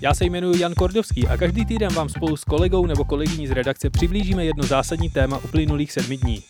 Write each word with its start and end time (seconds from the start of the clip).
Já 0.00 0.14
se 0.14 0.24
jmenuji 0.24 0.60
Jan 0.60 0.74
Kordovský 0.74 1.28
a 1.28 1.36
každý 1.36 1.66
týden 1.66 1.92
vám 1.92 2.08
spolu 2.08 2.36
s 2.36 2.44
kolegou 2.44 2.86
nebo 2.86 3.04
kolegyní 3.04 3.46
z 3.46 3.50
redakce 3.50 3.90
přiblížíme 3.90 4.44
jedno 4.44 4.64
zásadní 4.64 5.10
téma 5.10 5.38
uplynulých 5.38 5.92
sedmi 5.92 6.16
dní. 6.16 6.42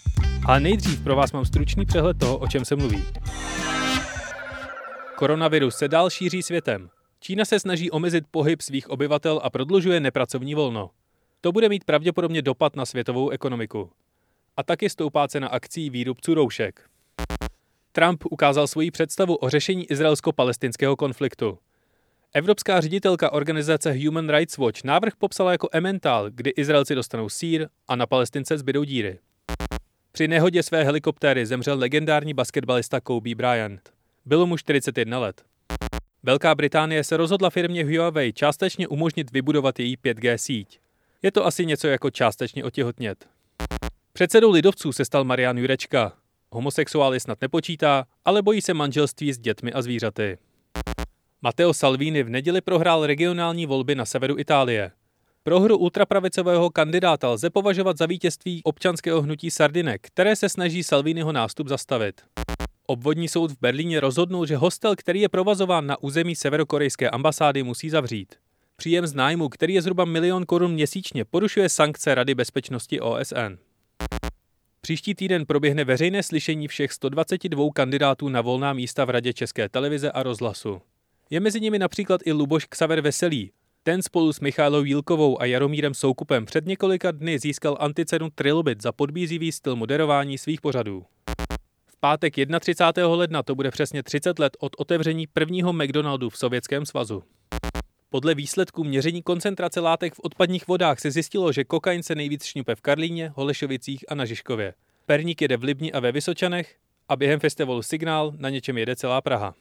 Ale 0.46 0.60
nejdřív 0.60 1.04
pro 1.04 1.16
vás 1.16 1.32
mám 1.32 1.44
stručný 1.44 1.86
přehled 1.86 2.18
toho, 2.18 2.38
o 2.38 2.48
čem 2.48 2.64
se 2.64 2.76
mluví. 2.76 3.04
Koronavirus 5.16 5.76
se 5.76 5.88
dál 5.88 6.10
šíří 6.10 6.42
světem. 6.42 6.88
Čína 7.20 7.44
se 7.44 7.60
snaží 7.60 7.90
omezit 7.90 8.24
pohyb 8.30 8.60
svých 8.60 8.90
obyvatel 8.90 9.40
a 9.42 9.50
prodlužuje 9.50 10.00
nepracovní 10.00 10.54
volno. 10.54 10.90
To 11.40 11.52
bude 11.52 11.68
mít 11.68 11.84
pravděpodobně 11.84 12.42
dopad 12.42 12.76
na 12.76 12.86
světovou 12.86 13.30
ekonomiku. 13.30 13.90
A 14.56 14.62
taky 14.62 14.90
stoupá 14.90 15.28
cena 15.28 15.48
akcí 15.48 15.90
výrobců 15.90 16.34
roušek. 16.34 16.80
Trump 17.92 18.24
ukázal 18.30 18.66
svoji 18.66 18.90
představu 18.90 19.36
o 19.36 19.48
řešení 19.48 19.90
izraelsko-palestinského 19.90 20.96
konfliktu. 20.96 21.58
Evropská 22.36 22.80
ředitelka 22.80 23.32
organizace 23.32 23.92
Human 23.92 24.30
Rights 24.30 24.58
Watch 24.58 24.84
návrh 24.84 25.16
popsala 25.18 25.52
jako 25.52 25.68
emental, 25.72 26.30
kdy 26.30 26.50
Izraelci 26.50 26.94
dostanou 26.94 27.28
sír 27.28 27.68
a 27.88 27.96
na 27.96 28.06
Palestince 28.06 28.58
zbydou 28.58 28.84
díry. 28.84 29.18
Při 30.12 30.28
nehodě 30.28 30.62
své 30.62 30.84
helikoptéry 30.84 31.46
zemřel 31.46 31.78
legendární 31.78 32.34
basketbalista 32.34 33.00
Kobe 33.00 33.34
Bryant. 33.34 33.92
Bylo 34.24 34.46
mu 34.46 34.56
41 34.56 35.18
let. 35.18 35.44
Velká 36.22 36.54
Británie 36.54 37.04
se 37.04 37.16
rozhodla 37.16 37.50
firmě 37.50 37.84
Huawei 37.84 38.32
částečně 38.32 38.88
umožnit 38.88 39.32
vybudovat 39.32 39.78
její 39.78 39.96
5G 39.96 40.36
síť. 40.36 40.80
Je 41.22 41.32
to 41.32 41.46
asi 41.46 41.66
něco 41.66 41.88
jako 41.88 42.10
částečně 42.10 42.64
otěhotnět. 42.64 43.28
Předsedou 44.12 44.50
lidovců 44.50 44.92
se 44.92 45.04
stal 45.04 45.24
Marian 45.24 45.58
Jurečka. 45.58 46.12
Homosexuály 46.50 47.20
snad 47.20 47.40
nepočítá, 47.40 48.04
ale 48.24 48.42
bojí 48.42 48.60
se 48.60 48.74
manželství 48.74 49.32
s 49.32 49.38
dětmi 49.38 49.72
a 49.72 49.82
zvířaty. 49.82 50.38
Matteo 51.42 51.74
Salvini 51.74 52.22
v 52.22 52.28
neděli 52.28 52.60
prohrál 52.60 53.06
regionální 53.06 53.66
volby 53.66 53.94
na 53.94 54.04
severu 54.04 54.38
Itálie. 54.38 54.90
Prohru 55.42 55.78
ultrapravicového 55.78 56.70
kandidáta 56.70 57.28
lze 57.28 57.50
považovat 57.50 57.98
za 57.98 58.06
vítězství 58.06 58.60
občanského 58.64 59.22
hnutí 59.22 59.50
Sardinek, 59.50 60.06
které 60.06 60.36
se 60.36 60.48
snaží 60.48 60.82
Salviniho 60.82 61.32
nástup 61.32 61.68
zastavit. 61.68 62.20
Obvodní 62.86 63.28
soud 63.28 63.50
v 63.50 63.60
Berlíně 63.60 64.00
rozhodnul, 64.00 64.46
že 64.46 64.56
hostel, 64.56 64.96
který 64.96 65.20
je 65.20 65.28
provazován 65.28 65.86
na 65.86 66.02
území 66.02 66.36
severokorejské 66.36 67.10
ambasády, 67.10 67.62
musí 67.62 67.90
zavřít. 67.90 68.34
Příjem 68.76 69.06
z 69.06 69.14
nájmu, 69.14 69.48
který 69.48 69.74
je 69.74 69.82
zhruba 69.82 70.04
milion 70.04 70.46
korun 70.46 70.72
měsíčně, 70.72 71.24
porušuje 71.24 71.68
sankce 71.68 72.14
Rady 72.14 72.34
bezpečnosti 72.34 73.00
OSN. 73.00 73.58
Příští 74.80 75.14
týden 75.14 75.46
proběhne 75.46 75.84
veřejné 75.84 76.22
slyšení 76.22 76.68
všech 76.68 76.92
122 76.92 77.64
kandidátů 77.74 78.28
na 78.28 78.40
volná 78.40 78.72
místa 78.72 79.04
v 79.04 79.10
Radě 79.10 79.32
České 79.32 79.68
televize 79.68 80.12
a 80.12 80.22
rozhlasu. 80.22 80.82
Je 81.30 81.40
mezi 81.40 81.60
nimi 81.60 81.78
například 81.78 82.20
i 82.24 82.32
Luboš 82.32 82.64
Ksaver 82.64 83.00
Veselý. 83.00 83.52
Ten 83.82 84.02
spolu 84.02 84.32
s 84.32 84.40
Michálou 84.40 84.82
Jílkovou 84.82 85.40
a 85.40 85.44
Jaromírem 85.44 85.94
Soukupem 85.94 86.44
před 86.44 86.66
několika 86.66 87.10
dny 87.10 87.38
získal 87.38 87.76
anticenu 87.80 88.30
Trilobit 88.30 88.82
za 88.82 88.92
podbízivý 88.92 89.52
styl 89.52 89.76
moderování 89.76 90.38
svých 90.38 90.60
pořadů. 90.60 91.04
V 91.86 91.96
pátek 92.00 92.34
31. 92.60 93.14
ledna 93.14 93.42
to 93.42 93.54
bude 93.54 93.70
přesně 93.70 94.02
30 94.02 94.38
let 94.38 94.56
od 94.60 94.72
otevření 94.78 95.26
prvního 95.26 95.72
McDonaldu 95.72 96.30
v 96.30 96.38
Sovětském 96.38 96.86
svazu. 96.86 97.22
Podle 98.10 98.34
výsledků 98.34 98.84
měření 98.84 99.22
koncentrace 99.22 99.80
látek 99.80 100.14
v 100.14 100.20
odpadních 100.22 100.68
vodách 100.68 101.00
se 101.00 101.10
zjistilo, 101.10 101.52
že 101.52 101.64
kokain 101.64 102.02
se 102.02 102.14
nejvíc 102.14 102.44
šňupe 102.44 102.74
v 102.74 102.80
Karlíně, 102.80 103.32
Holešovicích 103.34 104.04
a 104.08 104.14
na 104.14 104.24
Žižkově. 104.24 104.74
Perník 105.06 105.42
jede 105.42 105.56
v 105.56 105.64
Libni 105.64 105.92
a 105.92 106.00
ve 106.00 106.12
Vysočanech 106.12 106.76
a 107.08 107.16
během 107.16 107.40
festivalu 107.40 107.82
Signál 107.82 108.32
na 108.36 108.50
něčem 108.50 108.78
jede 108.78 108.96
celá 108.96 109.20
Praha. 109.20 109.54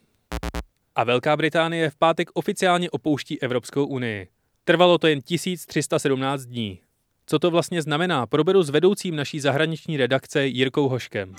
A 0.98 1.04
Velká 1.04 1.36
Británie 1.36 1.90
v 1.90 1.96
pátek 1.96 2.30
oficiálně 2.34 2.90
opouští 2.90 3.42
Evropskou 3.42 3.86
unii. 3.86 4.28
Trvalo 4.64 4.98
to 4.98 5.06
jen 5.06 5.22
1317 5.22 6.42
dní. 6.42 6.80
Co 7.26 7.38
to 7.38 7.50
vlastně 7.50 7.82
znamená, 7.82 8.26
proberu 8.26 8.62
s 8.62 8.70
vedoucím 8.70 9.16
naší 9.16 9.40
zahraniční 9.40 9.96
redakce 9.96 10.46
Jirkou 10.46 10.88
Hoškem. 10.88 11.34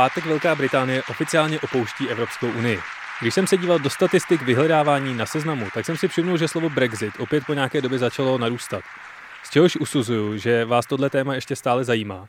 Pátek 0.00 0.26
Velká 0.26 0.54
Británie 0.54 1.02
oficiálně 1.02 1.60
opouští 1.60 2.08
Evropskou 2.08 2.50
unii. 2.50 2.78
Když 3.20 3.34
jsem 3.34 3.46
se 3.46 3.56
díval 3.56 3.78
do 3.78 3.90
statistik 3.90 4.42
vyhledávání 4.42 5.14
na 5.14 5.26
seznamu, 5.26 5.66
tak 5.74 5.86
jsem 5.86 5.96
si 5.96 6.08
všiml, 6.08 6.36
že 6.36 6.48
slovo 6.48 6.70
Brexit 6.70 7.14
opět 7.18 7.46
po 7.46 7.54
nějaké 7.54 7.80
době 7.80 7.98
začalo 7.98 8.38
narůstat. 8.38 8.80
Z 9.44 9.50
čehož 9.50 9.76
usuzuju, 9.76 10.36
že 10.36 10.64
vás 10.64 10.86
tohle 10.86 11.10
téma 11.10 11.34
ještě 11.34 11.56
stále 11.56 11.84
zajímá. 11.84 12.28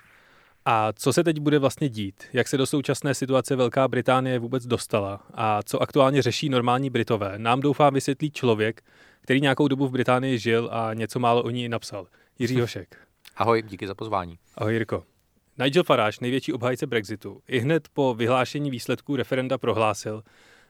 A 0.65 0.93
co 0.93 1.13
se 1.13 1.23
teď 1.23 1.39
bude 1.39 1.59
vlastně 1.59 1.89
dít? 1.89 2.23
Jak 2.33 2.47
se 2.47 2.57
do 2.57 2.65
současné 2.65 3.13
situace 3.13 3.55
Velká 3.55 3.87
Británie 3.87 4.39
vůbec 4.39 4.65
dostala? 4.65 5.19
A 5.33 5.63
co 5.63 5.81
aktuálně 5.81 6.21
řeší 6.21 6.49
normální 6.49 6.89
Britové? 6.89 7.33
Nám 7.37 7.59
doufám 7.59 7.93
vysvětlí 7.93 8.31
člověk, 8.31 8.81
který 9.21 9.41
nějakou 9.41 9.67
dobu 9.67 9.87
v 9.87 9.91
Británii 9.91 10.37
žil 10.37 10.69
a 10.71 10.93
něco 10.93 11.19
málo 11.19 11.43
o 11.43 11.49
ní 11.49 11.69
napsal. 11.69 12.07
Jiří 12.39 12.61
Hošek. 12.61 12.97
Ahoj, 13.35 13.61
díky 13.61 13.87
za 13.87 13.95
pozvání. 13.95 14.37
Ahoj 14.55 14.73
Jirko. 14.73 15.10
Nigel 15.57 15.83
Farage, 15.83 16.17
největší 16.21 16.53
obhájce 16.53 16.87
Brexitu, 16.87 17.41
i 17.47 17.59
hned 17.59 17.87
po 17.93 18.13
vyhlášení 18.13 18.71
výsledků 18.71 19.15
referenda 19.15 19.57
prohlásil, 19.57 20.23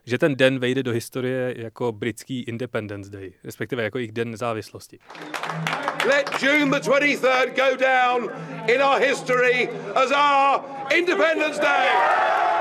že 0.06 0.18
ten 0.18 0.36
den 0.36 0.60
vejde 0.60 0.84
do 0.84 0.92
historie 0.92 1.54
jako 1.58 1.92
britský 1.92 2.42
Independence 2.42 3.12
Day, 3.12 3.34
respektive 3.44 3.84
jako 3.84 3.98
jejich 3.98 4.12
den 4.12 4.32
nezávislosti. 4.32 5.00
Let 6.06 6.30
June 6.42 6.80
the 6.80 6.90
23rd 6.90 7.56
go 7.56 7.78
down 7.78 8.30
in 8.76 8.82
our 8.82 9.02
history 9.02 9.70
as 9.96 10.12
our 10.12 10.62
Independence 10.98 11.62
Day. 11.62 11.88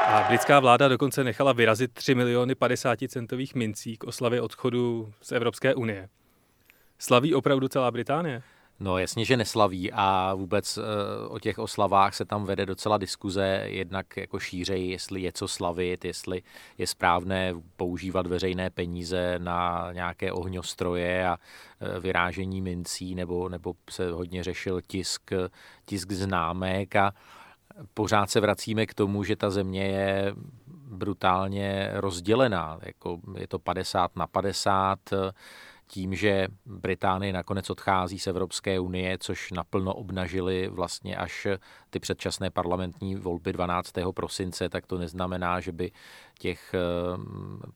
A 0.07 0.25
britská 0.29 0.61
vláda 0.61 0.89
dokonce 0.89 1.25
nechala 1.25 1.53
vyrazit 1.53 1.93
3 1.93 2.15
miliony 2.15 2.55
50 2.55 2.99
centových 3.09 3.55
mincí 3.55 3.97
k 3.97 4.05
oslavě 4.05 4.41
odchodu 4.41 5.13
z 5.23 5.33
Evropské 5.33 5.75
unie. 5.75 6.09
Slaví 6.99 7.35
opravdu 7.35 7.69
celá 7.69 7.91
Británie? 7.91 8.43
No 8.83 8.99
jasně, 8.99 9.25
že 9.25 9.37
neslaví 9.37 9.93
a 9.93 10.35
vůbec 10.35 10.79
uh, 10.79 10.85
o 11.29 11.39
těch 11.39 11.59
oslavách 11.59 12.15
se 12.15 12.25
tam 12.25 12.45
vede 12.45 12.67
docela 12.67 12.99
diskuze, 12.99 13.63
jednak 13.67 14.17
jako 14.17 14.39
šířej, 14.39 14.89
jestli 14.89 15.23
je 15.23 15.33
co 15.33 15.49
slavit, 15.49 16.05
jestli 16.05 16.43
je 16.79 16.87
správné 16.87 17.55
používat 17.77 18.27
veřejné 18.27 18.71
peníze 18.71 19.39
na 19.39 19.89
nějaké 19.93 20.33
ohňostroje 20.33 21.29
a 21.29 21.37
uh, 21.37 21.99
vyrážení 22.03 22.63
mincí, 22.63 23.15
nebo, 23.15 23.49
nebo 23.49 23.75
se 23.91 24.11
hodně 24.11 24.45
řešil 24.45 24.81
tisk, 24.87 25.31
tisk 25.85 26.13
známek. 26.13 26.97
A 26.97 27.13
pořád 27.95 28.31
se 28.31 28.41
vracíme 28.41 28.87
k 28.87 28.95
tomu, 28.95 29.25
že 29.25 29.37
ta 29.37 29.51
země 29.51 29.87
je 29.87 30.35
brutálně 30.91 31.91
rozdělená, 31.95 32.79
jako 32.83 33.21
je 33.39 33.49
to 33.49 33.59
50 33.59 34.17
na 34.17 34.27
50, 34.27 34.99
tím, 35.91 36.15
že 36.15 36.49
Británie 36.67 37.33
nakonec 37.33 37.71
odchází 37.71 38.19
z 38.19 38.27
Evropské 38.27 38.81
unie, 38.81 39.19
což 39.19 39.53
naplno 39.53 39.95
obnažili 39.95 40.69
vlastně 40.69 41.17
až 41.17 41.47
ty 41.91 42.01
předčasné 42.01 42.51
parlamentní 42.51 43.17
volby 43.17 43.53
12. 43.53 43.93
prosince, 44.15 44.69
tak 44.69 44.87
to 44.87 44.99
neznamená, 44.99 45.61
že 45.61 45.73
by 45.73 45.91
těch 46.39 46.75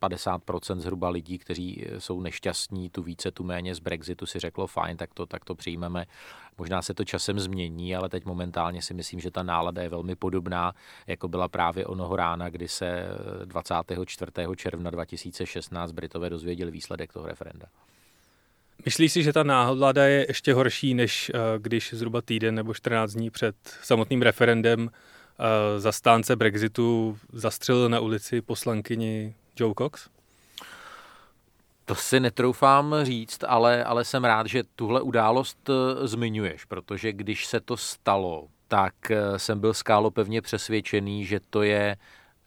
50% 0.01 0.77
eh, 0.77 0.81
zhruba 0.81 1.09
lidí, 1.09 1.39
kteří 1.39 1.87
jsou 1.99 2.21
nešťastní, 2.21 2.91
tu 2.91 3.03
více, 3.03 3.31
tu 3.31 3.45
méně 3.45 3.75
z 3.75 3.79
Brexitu 3.79 4.27
si 4.27 4.39
řeklo 4.39 4.67
fajn, 4.67 4.97
tak 4.97 5.15
to, 5.15 5.27
tak 5.27 5.45
to 5.45 5.55
přijmeme. 5.55 6.07
Možná 6.59 6.83
se 6.83 6.95
to 6.95 7.05
časem 7.05 7.39
změní, 7.39 7.97
ale 7.97 8.09
teď 8.09 8.25
momentálně 8.25 8.83
si 8.83 8.95
myslím, 8.95 9.21
že 9.21 9.31
ta 9.31 9.43
nálada 9.43 9.83
je 9.83 9.89
velmi 9.89 10.17
podobná, 10.17 10.73
jako 11.07 11.29
byla 11.29 11.49
právě 11.49 11.87
onoho 11.87 12.17
rána, 12.17 12.49
kdy 12.49 12.69
se 12.69 13.09
24. 13.45 14.33
června 14.57 14.91
2016 14.91 15.93
Britové 15.93 16.31
dozvěděli 16.31 16.71
výsledek 16.71 17.13
toho 17.13 17.27
referenda. 17.27 17.67
Myslíš 18.85 19.13
si, 19.13 19.23
že 19.23 19.33
ta 19.33 19.43
náhlada 19.43 20.05
je 20.05 20.25
ještě 20.29 20.55
horší, 20.55 20.95
než 20.95 21.33
uh, 21.35 21.41
když 21.63 21.95
zhruba 21.95 22.23
týden 22.23 22.55
nebo 22.55 22.75
14 22.75 23.13
dní 23.13 23.31
před 23.31 23.57
samotným 23.83 24.23
referendem 24.23 24.81
uh, 24.83 24.91
zastánce 25.79 26.37
Brexitu 26.37 27.19
zastřelil 27.33 27.89
na 27.89 28.01
ulici 28.01 28.41
poslankyni 28.41 29.35
Joe 29.57 29.75
Cox? 29.79 30.09
To 31.85 31.95
si 31.95 32.21
netroufám 32.21 32.95
říct, 33.03 33.45
ale, 33.49 33.85
ale 33.85 34.05
jsem 34.05 34.25
rád, 34.25 34.47
že 34.47 34.63
tuhle 34.77 35.03
událost 35.03 35.69
uh, 35.69 36.07
zmiňuješ, 36.07 36.65
protože 36.65 37.13
když 37.13 37.47
se 37.47 37.61
to 37.61 37.77
stalo, 37.77 38.49
tak 38.69 38.95
jsem 39.37 39.61
byl 39.61 39.75
skálopevně 39.75 40.43
přesvědčený, 40.43 41.25
že 41.25 41.41
to 41.51 41.63
je 41.63 41.97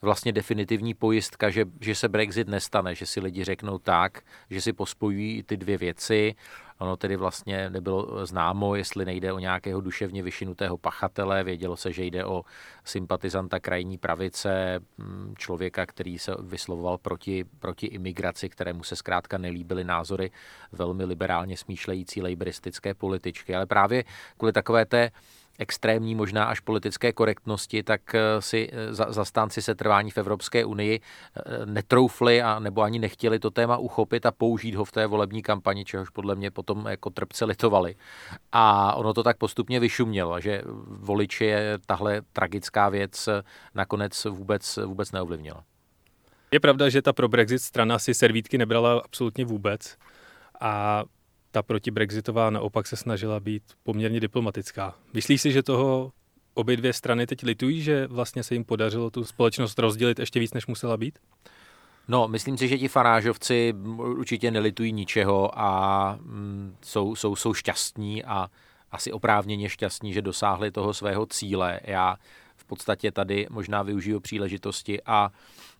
vlastně 0.02 0.32
definitivní 0.32 0.94
pojistka, 0.94 1.50
že, 1.50 1.64
že 1.80 1.94
se 1.94 2.08
Brexit 2.08 2.48
nestane, 2.48 2.94
že 2.94 3.06
si 3.06 3.20
lidi 3.20 3.44
řeknou 3.44 3.78
tak, 3.78 4.20
že 4.50 4.60
si 4.60 4.72
pospojují 4.72 5.42
ty 5.42 5.56
dvě 5.56 5.78
věci. 5.78 6.34
Ono 6.78 6.96
tedy 6.96 7.16
vlastně 7.16 7.70
nebylo 7.70 8.26
známo, 8.26 8.74
jestli 8.74 9.04
nejde 9.04 9.32
o 9.32 9.38
nějakého 9.38 9.80
duševně 9.80 10.22
vyšinutého 10.22 10.78
pachatele. 10.78 11.44
Vědělo 11.44 11.76
se, 11.76 11.92
že 11.92 12.04
jde 12.04 12.24
o 12.24 12.42
sympatizanta 12.84 13.60
krajní 13.60 13.98
pravice, 13.98 14.80
mm, 14.98 15.34
člověka, 15.38 15.86
který 15.86 16.18
se 16.18 16.34
vyslovoval 16.42 16.98
proti, 16.98 17.44
proti 17.58 17.86
imigraci, 17.86 18.48
kterému 18.48 18.82
se 18.82 18.96
zkrátka 18.96 19.38
nelíbily 19.38 19.84
názory 19.84 20.30
velmi 20.72 21.04
liberálně 21.04 21.56
smýšlející 21.56 22.22
lejbristické 22.22 22.94
političky. 22.94 23.54
Ale 23.54 23.66
právě 23.66 24.04
kvůli 24.36 24.52
takové 24.52 24.86
té 24.86 25.10
extrémní, 25.58 26.14
možná 26.14 26.44
až 26.44 26.60
politické 26.60 27.12
korektnosti, 27.12 27.82
tak 27.82 28.14
eh, 28.14 28.20
si 28.42 28.70
eh, 28.72 28.94
zastánci 28.94 29.62
setrvání 29.62 30.10
v 30.10 30.18
Evropské 30.18 30.64
unii 30.64 31.00
eh, 31.00 31.66
netroufli 31.66 32.42
a 32.42 32.58
nebo 32.58 32.82
ani 32.82 32.98
nechtěli 32.98 33.38
to 33.38 33.50
téma 33.50 33.76
uchopit 33.76 34.26
a 34.26 34.30
použít 34.30 34.74
ho 34.74 34.84
v 34.84 34.92
té 34.92 35.06
volební 35.06 35.42
kampani, 35.42 35.84
čehož 35.84 36.10
podle 36.10 36.34
mě 36.34 36.50
potom 36.50 36.86
jako 36.86 37.10
trpce 37.10 37.44
litovali. 37.44 37.94
A 38.52 38.94
ono 38.94 39.14
to 39.14 39.22
tak 39.22 39.36
postupně 39.36 39.80
vyšumělo, 39.80 40.40
že 40.40 40.62
voliči 40.86 41.44
je 41.44 41.78
tahle 41.86 42.22
tragická 42.32 42.88
věc 42.88 43.28
nakonec 43.74 44.24
vůbec, 44.24 44.78
vůbec 44.86 45.12
neovlivnila. 45.12 45.64
Je 46.50 46.60
pravda, 46.60 46.88
že 46.88 47.02
ta 47.02 47.12
pro 47.12 47.28
Brexit 47.28 47.62
strana 47.62 47.98
si 47.98 48.14
servítky 48.14 48.58
nebrala 48.58 49.00
absolutně 49.04 49.44
vůbec 49.44 49.96
a 50.60 51.04
ta 51.50 51.62
protibrexitová 51.62 52.50
naopak 52.50 52.86
se 52.86 52.96
snažila 52.96 53.40
být 53.40 53.62
poměrně 53.82 54.20
diplomatická. 54.20 54.94
Myslíš 55.12 55.40
si, 55.40 55.52
že 55.52 55.62
toho 55.62 56.12
obě 56.54 56.76
dvě 56.76 56.92
strany 56.92 57.26
teď 57.26 57.42
litují, 57.42 57.82
že 57.82 58.06
vlastně 58.06 58.42
se 58.42 58.54
jim 58.54 58.64
podařilo 58.64 59.10
tu 59.10 59.24
společnost 59.24 59.78
rozdělit 59.78 60.18
ještě 60.18 60.40
víc, 60.40 60.54
než 60.54 60.66
musela 60.66 60.96
být? 60.96 61.18
No, 62.08 62.28
myslím 62.28 62.58
si, 62.58 62.68
že 62.68 62.78
ti 62.78 62.88
farážovci 62.88 63.74
určitě 63.96 64.50
nelitují 64.50 64.92
ničeho 64.92 65.58
a 65.58 66.18
mm, 66.20 66.76
jsou, 66.82 67.16
jsou, 67.16 67.36
jsou 67.36 67.54
šťastní 67.54 68.24
a 68.24 68.50
asi 68.90 69.12
oprávněně 69.12 69.68
šťastní, 69.68 70.12
že 70.12 70.22
dosáhli 70.22 70.70
toho 70.70 70.94
svého 70.94 71.26
cíle. 71.26 71.80
Já 71.84 72.16
podstatě 72.68 73.12
tady 73.12 73.46
možná 73.50 73.82
využiju 73.82 74.20
příležitosti 74.20 75.02
a 75.02 75.30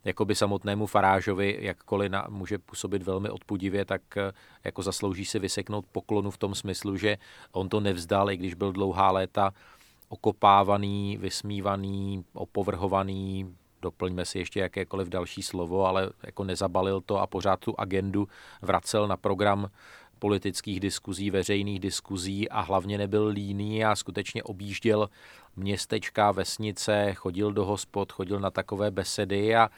jakoby 0.05 0.35
samotnému 0.35 0.87
Farážovi, 0.87 1.58
jakkoliv 1.61 2.11
na, 2.11 2.26
může 2.29 2.58
působit 2.58 3.02
velmi 3.02 3.31
odpudivě, 3.31 3.85
tak 3.85 4.17
eh, 4.17 4.32
jako 4.64 4.82
zaslouží 4.82 5.25
si 5.25 5.38
vyseknout 5.38 5.85
poklonu 5.93 6.31
v 6.31 6.38
tom 6.38 6.55
smyslu, 6.55 6.96
že 6.96 7.17
on 7.52 7.69
to 7.69 7.81
nevzdal, 7.81 8.31
i 8.31 8.37
když 8.37 8.55
byl 8.55 8.73
dlouhá 8.73 9.11
léta 9.11 9.55
okopávaný, 10.08 11.17
vysmívaný, 11.20 12.25
opovrhovaný, 12.32 13.55
doplňme 13.82 14.25
si 14.25 14.38
ještě 14.38 14.61
jakékoliv 14.61 15.08
další 15.08 15.43
slovo, 15.43 15.87
ale 15.87 16.11
jako 16.23 16.44
nezabalil 16.44 17.00
to 17.00 17.20
a 17.20 17.26
pořád 17.26 17.61
tu 17.61 17.81
agendu 17.81 18.29
vracel 18.62 19.08
na 19.08 19.17
program 19.17 19.70
politických 20.19 20.81
diskuzí, 20.81 21.31
veřejných 21.31 21.81
diskuzí 21.81 22.49
a 22.49 22.61
hlavně 22.61 22.99
nebyl 22.99 23.26
líný 23.26 23.85
a 23.85 23.96
skutečně 23.96 24.43
objížděl 24.43 25.08
městečka, 25.59 26.33
vesnice, 26.33 27.15
chodil 27.15 27.53
do 27.53 27.65
hospod, 27.65 28.13
chodil 28.13 28.41
na 28.41 28.51
takové 28.51 28.91
besedy 28.91 29.57
a 29.57 29.71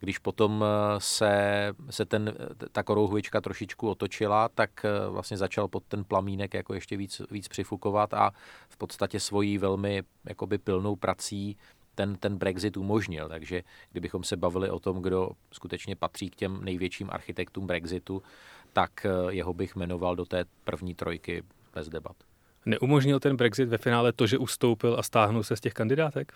když 0.00 0.18
potom 0.18 0.64
eh, 0.64 1.00
se, 1.00 1.74
se 1.90 2.04
ten, 2.04 2.34
ta 2.72 2.82
korouhvička 2.82 3.40
trošičku 3.40 3.90
otočila, 3.90 4.48
tak 4.48 4.84
eh, 4.84 5.08
vlastně 5.08 5.36
začal 5.36 5.68
pod 5.68 5.84
ten 5.84 6.04
plamínek 6.04 6.54
jako 6.54 6.74
ještě 6.74 6.96
víc, 6.96 7.22
víc 7.30 7.48
přifukovat 7.48 8.14
a 8.14 8.30
v 8.68 8.76
podstatě 8.76 9.20
svojí 9.20 9.58
velmi 9.58 10.02
jakoby 10.24 10.58
pilnou 10.58 10.96
prací 10.96 11.56
ten, 11.94 12.16
ten 12.16 12.36
Brexit 12.36 12.76
umožnil. 12.76 13.28
Takže 13.28 13.62
kdybychom 13.92 14.24
se 14.24 14.36
bavili 14.36 14.70
o 14.70 14.78
tom, 14.78 15.02
kdo 15.02 15.30
skutečně 15.52 15.96
patří 15.96 16.30
k 16.30 16.36
těm 16.36 16.64
největším 16.64 17.08
architektům 17.10 17.66
Brexitu, 17.66 18.22
tak 18.72 19.06
eh, 19.06 19.32
jeho 19.34 19.54
bych 19.54 19.76
jmenoval 19.76 20.16
do 20.16 20.24
té 20.24 20.44
první 20.64 20.94
trojky 20.94 21.42
bez 21.74 21.88
debat. 21.88 22.16
Neumožnil 22.66 23.20
ten 23.20 23.36
Brexit 23.36 23.68
ve 23.68 23.78
finále 23.78 24.12
to, 24.12 24.26
že 24.26 24.38
ustoupil 24.38 24.96
a 24.98 25.02
stáhnul 25.02 25.42
se 25.42 25.56
z 25.56 25.60
těch 25.60 25.72
kandidátek? 25.72 26.32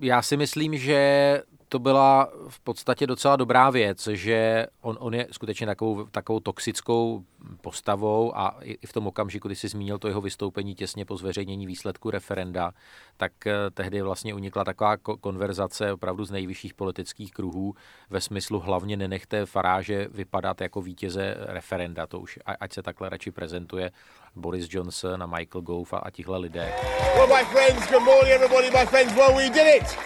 Já 0.00 0.22
si 0.22 0.36
myslím, 0.36 0.78
že 0.78 1.42
to 1.68 1.78
byla 1.78 2.28
v 2.48 2.60
podstatě 2.60 3.06
docela 3.06 3.36
dobrá 3.36 3.70
věc, 3.70 4.06
že 4.06 4.66
on, 4.80 4.96
on 5.00 5.14
je 5.14 5.28
skutečně 5.30 5.66
takovou, 5.66 6.04
takovou 6.04 6.40
toxickou 6.40 7.24
postavou 7.60 8.36
a 8.36 8.56
i 8.62 8.86
v 8.86 8.92
tom 8.92 9.06
okamžiku, 9.06 9.48
kdy 9.48 9.56
si 9.56 9.68
zmínil 9.68 9.98
to 9.98 10.08
jeho 10.08 10.20
vystoupení 10.20 10.74
těsně 10.74 11.04
po 11.04 11.16
zveřejnění 11.16 11.66
výsledku 11.66 12.10
referenda, 12.10 12.72
tak 13.16 13.46
eh, 13.46 13.52
tehdy 13.74 14.02
vlastně 14.02 14.34
unikla 14.34 14.64
taková 14.64 14.96
konverzace 14.96 15.92
opravdu 15.92 16.24
z 16.24 16.30
nejvyšších 16.30 16.74
politických 16.74 17.32
kruhů 17.32 17.74
ve 18.10 18.20
smyslu 18.20 18.60
hlavně 18.60 18.96
nenechte 18.96 19.46
Faráže 19.46 20.08
vypadat 20.10 20.60
jako 20.60 20.82
vítěze 20.82 21.34
referenda, 21.38 22.06
to 22.06 22.20
už 22.20 22.38
ať 22.44 22.72
se 22.72 22.82
takhle 22.82 23.08
radši 23.08 23.30
prezentuje 23.30 23.90
Boris 24.38 24.66
Johnson 24.70 25.22
a 25.22 25.26
Michael 25.26 25.62
Gove 25.62 25.90
a, 25.92 25.96
a 25.96 26.10
tihle 26.10 26.38
lidé. 26.38 26.74
Well, 27.14 27.28
my 27.28 27.44
friends, 27.44 27.90
good 27.90 28.02
morning 28.02 28.32
everybody, 28.34 28.70
my 28.70 28.86
friends. 28.86 29.14
Well, 29.14 29.36
we 29.36 29.50
did 29.50 29.82
it. 29.82 29.98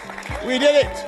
We 0.45 0.59
did 0.59 0.75
it. 0.83 1.05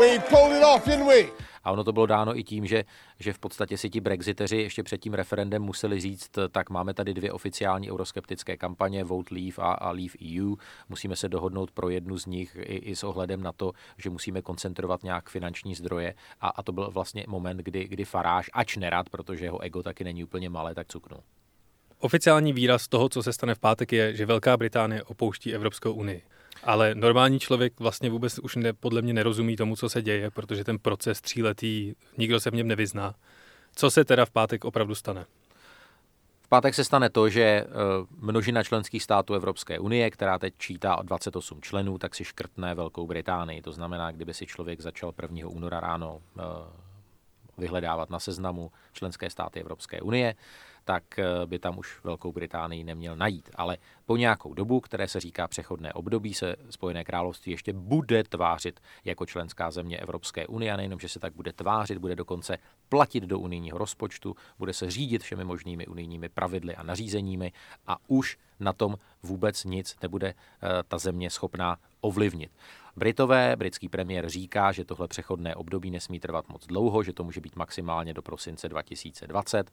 We 0.00 0.18
pulled 0.18 0.56
it 0.56 0.64
off, 0.64 0.84
didn't 0.84 1.06
we? 1.06 1.48
A 1.64 1.70
ono 1.72 1.84
to 1.84 1.92
bylo 1.92 2.06
dáno 2.06 2.38
i 2.38 2.44
tím, 2.44 2.66
že, 2.66 2.84
že 3.20 3.32
v 3.32 3.38
podstatě 3.38 3.78
si 3.78 3.90
ti 3.90 4.00
brexiteři 4.00 4.56
ještě 4.56 4.82
před 4.82 4.98
tím 4.98 5.14
referendem 5.14 5.62
museli 5.62 6.00
říct, 6.00 6.30
tak 6.50 6.70
máme 6.70 6.94
tady 6.94 7.14
dvě 7.14 7.32
oficiální 7.32 7.90
euroskeptické 7.90 8.56
kampaně, 8.56 9.04
Vote 9.04 9.34
Leave 9.34 9.56
a, 9.58 9.72
a 9.72 9.90
Leave 9.90 10.14
EU. 10.40 10.54
Musíme 10.88 11.16
se 11.16 11.28
dohodnout 11.28 11.70
pro 11.70 11.88
jednu 11.88 12.18
z 12.18 12.26
nich 12.26 12.56
i, 12.60 12.76
i 12.76 12.96
s 12.96 13.04
ohledem 13.04 13.42
na 13.42 13.52
to, 13.52 13.72
že 13.98 14.10
musíme 14.10 14.42
koncentrovat 14.42 15.02
nějak 15.02 15.28
finanční 15.28 15.74
zdroje. 15.74 16.14
A, 16.40 16.48
a 16.48 16.62
to 16.62 16.72
byl 16.72 16.90
vlastně 16.90 17.24
moment, 17.28 17.56
kdy, 17.56 17.84
kdy 17.88 18.04
Faráž, 18.04 18.50
ač 18.52 18.76
nerad, 18.76 19.08
protože 19.08 19.44
jeho 19.44 19.60
ego 19.60 19.82
taky 19.82 20.04
není 20.04 20.24
úplně 20.24 20.48
malé, 20.48 20.74
tak 20.74 20.88
cuknul. 20.88 21.20
Oficiální 22.00 22.52
výraz 22.52 22.88
toho, 22.88 23.08
co 23.08 23.22
se 23.22 23.32
stane 23.32 23.54
v 23.54 23.58
pátek, 23.58 23.92
je, 23.92 24.14
že 24.14 24.26
Velká 24.26 24.56
Británie 24.56 25.02
opouští 25.02 25.54
Evropskou 25.54 25.92
unii. 25.92 26.22
Ale 26.64 26.94
normální 26.94 27.40
člověk 27.40 27.80
vlastně 27.80 28.10
vůbec 28.10 28.38
už 28.38 28.56
ne, 28.56 28.72
podle 28.72 29.02
mě 29.02 29.12
nerozumí 29.12 29.56
tomu, 29.56 29.76
co 29.76 29.88
se 29.88 30.02
děje, 30.02 30.30
protože 30.30 30.64
ten 30.64 30.78
proces 30.78 31.20
tříletý, 31.20 31.94
nikdo 32.18 32.40
se 32.40 32.50
v 32.50 32.54
něm 32.54 32.68
nevyzná. 32.68 33.14
Co 33.74 33.90
se 33.90 34.04
teda 34.04 34.24
v 34.24 34.30
pátek 34.30 34.64
opravdu 34.64 34.94
stane? 34.94 35.26
V 36.42 36.48
pátek 36.48 36.74
se 36.74 36.84
stane 36.84 37.10
to, 37.10 37.28
že 37.28 37.42
eh, 37.42 37.66
množina 38.18 38.64
členských 38.64 39.02
států 39.02 39.34
Evropské 39.34 39.78
unie, 39.78 40.10
která 40.10 40.38
teď 40.38 40.54
čítá 40.58 40.96
o 40.96 41.02
28 41.02 41.62
členů, 41.62 41.98
tak 41.98 42.14
si 42.14 42.24
škrtne 42.24 42.74
Velkou 42.74 43.06
Británii. 43.06 43.62
To 43.62 43.72
znamená, 43.72 44.10
kdyby 44.10 44.34
si 44.34 44.46
člověk 44.46 44.80
začal 44.80 45.12
1. 45.22 45.48
února 45.48 45.80
ráno 45.80 46.20
eh, 46.38 46.42
vyhledávat 47.58 48.10
na 48.10 48.18
seznamu 48.18 48.70
členské 48.92 49.30
státy 49.30 49.60
Evropské 49.60 50.00
unie, 50.00 50.34
tak 50.88 51.18
eh, 51.18 51.46
by 51.46 51.58
tam 51.58 51.78
už 51.78 52.04
Velkou 52.04 52.32
Británii 52.32 52.84
neměl 52.84 53.16
najít. 53.16 53.50
Ale 53.54 53.76
po 54.06 54.16
nějakou 54.16 54.54
dobu, 54.54 54.80
které 54.80 55.08
se 55.08 55.20
říká 55.20 55.48
přechodné 55.48 55.92
období, 55.92 56.34
se 56.34 56.56
Spojené 56.70 57.04
království 57.04 57.52
ještě 57.52 57.72
bude 57.72 58.24
tvářit 58.24 58.80
jako 59.04 59.26
členská 59.26 59.70
země 59.70 59.96
Evropské 59.96 60.46
unie 60.46 60.76
nejenom, 60.76 61.00
že 61.00 61.08
se 61.08 61.18
tak 61.18 61.32
bude 61.32 61.52
tvářit, 61.52 61.98
bude 61.98 62.16
dokonce 62.16 62.58
platit 62.88 63.24
do 63.24 63.38
unijního 63.38 63.78
rozpočtu, 63.78 64.36
bude 64.58 64.72
se 64.72 64.90
řídit 64.90 65.22
všemi 65.22 65.44
možnými 65.44 65.86
unijními 65.86 66.28
pravidly 66.28 66.76
a 66.76 66.82
nařízeními 66.82 67.52
a 67.86 67.96
už 68.06 68.38
na 68.60 68.72
tom 68.72 68.96
vůbec 69.22 69.64
nic 69.64 69.96
nebude 70.02 70.28
eh, 70.28 70.68
ta 70.88 70.98
země 70.98 71.30
schopná 71.30 71.76
ovlivnit. 72.00 72.50
Britové, 72.96 73.56
britský 73.56 73.88
premiér 73.88 74.28
říká, 74.28 74.72
že 74.72 74.84
tohle 74.84 75.08
přechodné 75.08 75.54
období 75.54 75.90
nesmí 75.90 76.20
trvat 76.20 76.48
moc 76.48 76.66
dlouho, 76.66 77.02
že 77.02 77.12
to 77.12 77.24
může 77.24 77.40
být 77.40 77.56
maximálně 77.56 78.14
do 78.14 78.22
prosince 78.22 78.68
2020 78.68 79.70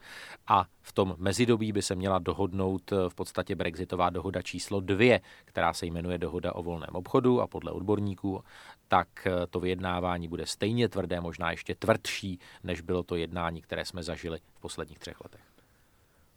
a 0.48 0.66
v 0.82 0.94
tom 0.94 1.16
mezidobí 1.18 1.72
by 1.72 1.82
se 1.82 1.96
měla 1.96 2.20
dohodnout 2.20 2.92
eh, 2.92 3.10
v 3.10 3.16
podstatě 3.16 3.56
brexitová 3.56 4.10
dohoda 4.10 4.42
číslo 4.42 4.80
dvě, 4.80 5.22
která 5.46 5.74
se 5.74 5.86
jmenuje 5.86 6.18
dohoda 6.18 6.56
o 6.56 6.64
volném 6.64 6.90
obchodu 6.94 7.42
a 7.42 7.48
podle 7.48 7.72
odborníků 7.72 8.44
tak 8.88 9.28
eh, 9.28 9.48
to 9.48 9.60
vyjednávání 9.60 10.28
bude 10.28 10.46
stejně 10.46 10.90
tvrdé, 10.90 11.22
možná 11.22 11.52
ještě 11.52 11.76
tvrdší, 11.76 12.40
než 12.64 12.82
bylo 12.82 13.04
to 13.04 13.16
jednání, 13.16 13.62
které 13.62 13.86
jsme 13.86 14.04
zažili 14.04 14.40
v 14.54 14.60
posledních 14.60 15.00
třech 15.00 15.22
letech. 15.22 15.45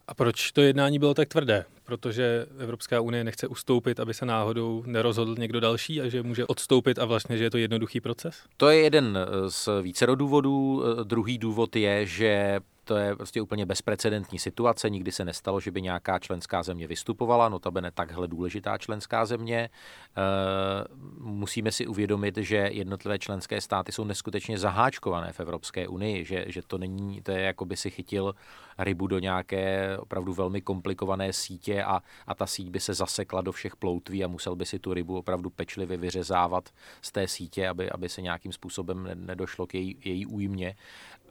A 0.09 0.13
proč 0.13 0.51
to 0.51 0.61
jednání 0.61 0.99
bylo 0.99 1.13
tak 1.13 1.29
tvrdé? 1.29 1.65
Protože 1.83 2.45
Evropská 2.59 3.01
unie 3.01 3.23
nechce 3.23 3.47
ustoupit, 3.47 3.99
aby 3.99 4.13
se 4.13 4.25
náhodou 4.25 4.83
nerozhodl 4.85 5.35
někdo 5.39 5.59
další 5.59 6.01
a 6.01 6.09
že 6.09 6.23
může 6.23 6.45
odstoupit 6.45 6.99
a 6.99 7.05
vlastně, 7.05 7.37
že 7.37 7.43
je 7.43 7.49
to 7.49 7.57
jednoduchý 7.57 8.01
proces? 8.01 8.43
To 8.57 8.69
je 8.69 8.79
jeden 8.79 9.17
z 9.47 9.69
vícero 9.81 10.15
důvodů. 10.15 10.83
Druhý 11.03 11.37
důvod 11.37 11.75
je, 11.75 12.05
že 12.05 12.59
to 12.89 12.97
je 12.97 13.15
prostě 13.15 13.41
úplně 13.41 13.65
bezprecedentní 13.65 14.39
situace, 14.39 14.89
nikdy 14.89 15.11
se 15.11 15.25
nestalo, 15.25 15.59
že 15.59 15.71
by 15.71 15.81
nějaká 15.81 16.19
členská 16.19 16.63
země 16.63 16.87
vystupovala, 16.87 17.49
notabene 17.49 17.91
takhle 17.91 18.27
důležitá 18.27 18.77
členská 18.77 19.25
země. 19.25 19.69
Eh, 19.69 20.85
musíme 21.19 21.71
si 21.71 21.87
uvědomit, 21.87 22.37
že 22.37 22.55
jednotlivé 22.55 23.19
členské 23.19 23.61
státy 23.61 23.91
jsou 23.91 24.03
neskutečně 24.03 24.57
zaháčkované 24.57 25.33
v 25.33 25.39
Evropské 25.39 25.87
unii, 25.87 26.25
že, 26.25 26.45
že 26.47 26.61
to 26.67 26.77
není, 26.77 27.21
to 27.21 27.31
je 27.31 27.41
jako 27.41 27.65
by 27.65 27.77
si 27.77 27.89
chytil 27.89 28.35
rybu 28.77 29.07
do 29.07 29.19
nějaké 29.19 29.97
opravdu 29.97 30.33
velmi 30.33 30.61
komplikované 30.61 31.33
sítě 31.33 31.83
a, 31.83 32.01
a 32.27 32.35
ta 32.35 32.45
síť 32.45 32.69
by 32.69 32.79
se 32.79 32.93
zasekla 32.93 33.41
do 33.41 33.51
všech 33.51 33.75
ploutví 33.75 34.23
a 34.23 34.27
musel 34.27 34.55
by 34.55 34.65
si 34.65 34.79
tu 34.79 34.93
rybu 34.93 35.17
opravdu 35.17 35.49
pečlivě 35.49 35.97
vyřezávat 35.97 36.69
z 37.01 37.11
té 37.11 37.27
sítě, 37.27 37.69
aby, 37.69 37.89
aby 37.89 38.09
se 38.09 38.21
nějakým 38.21 38.51
způsobem 38.51 39.09
nedošlo 39.13 39.67
k 39.67 39.73
její, 39.73 39.97
její 40.05 40.25
újmě. 40.25 40.75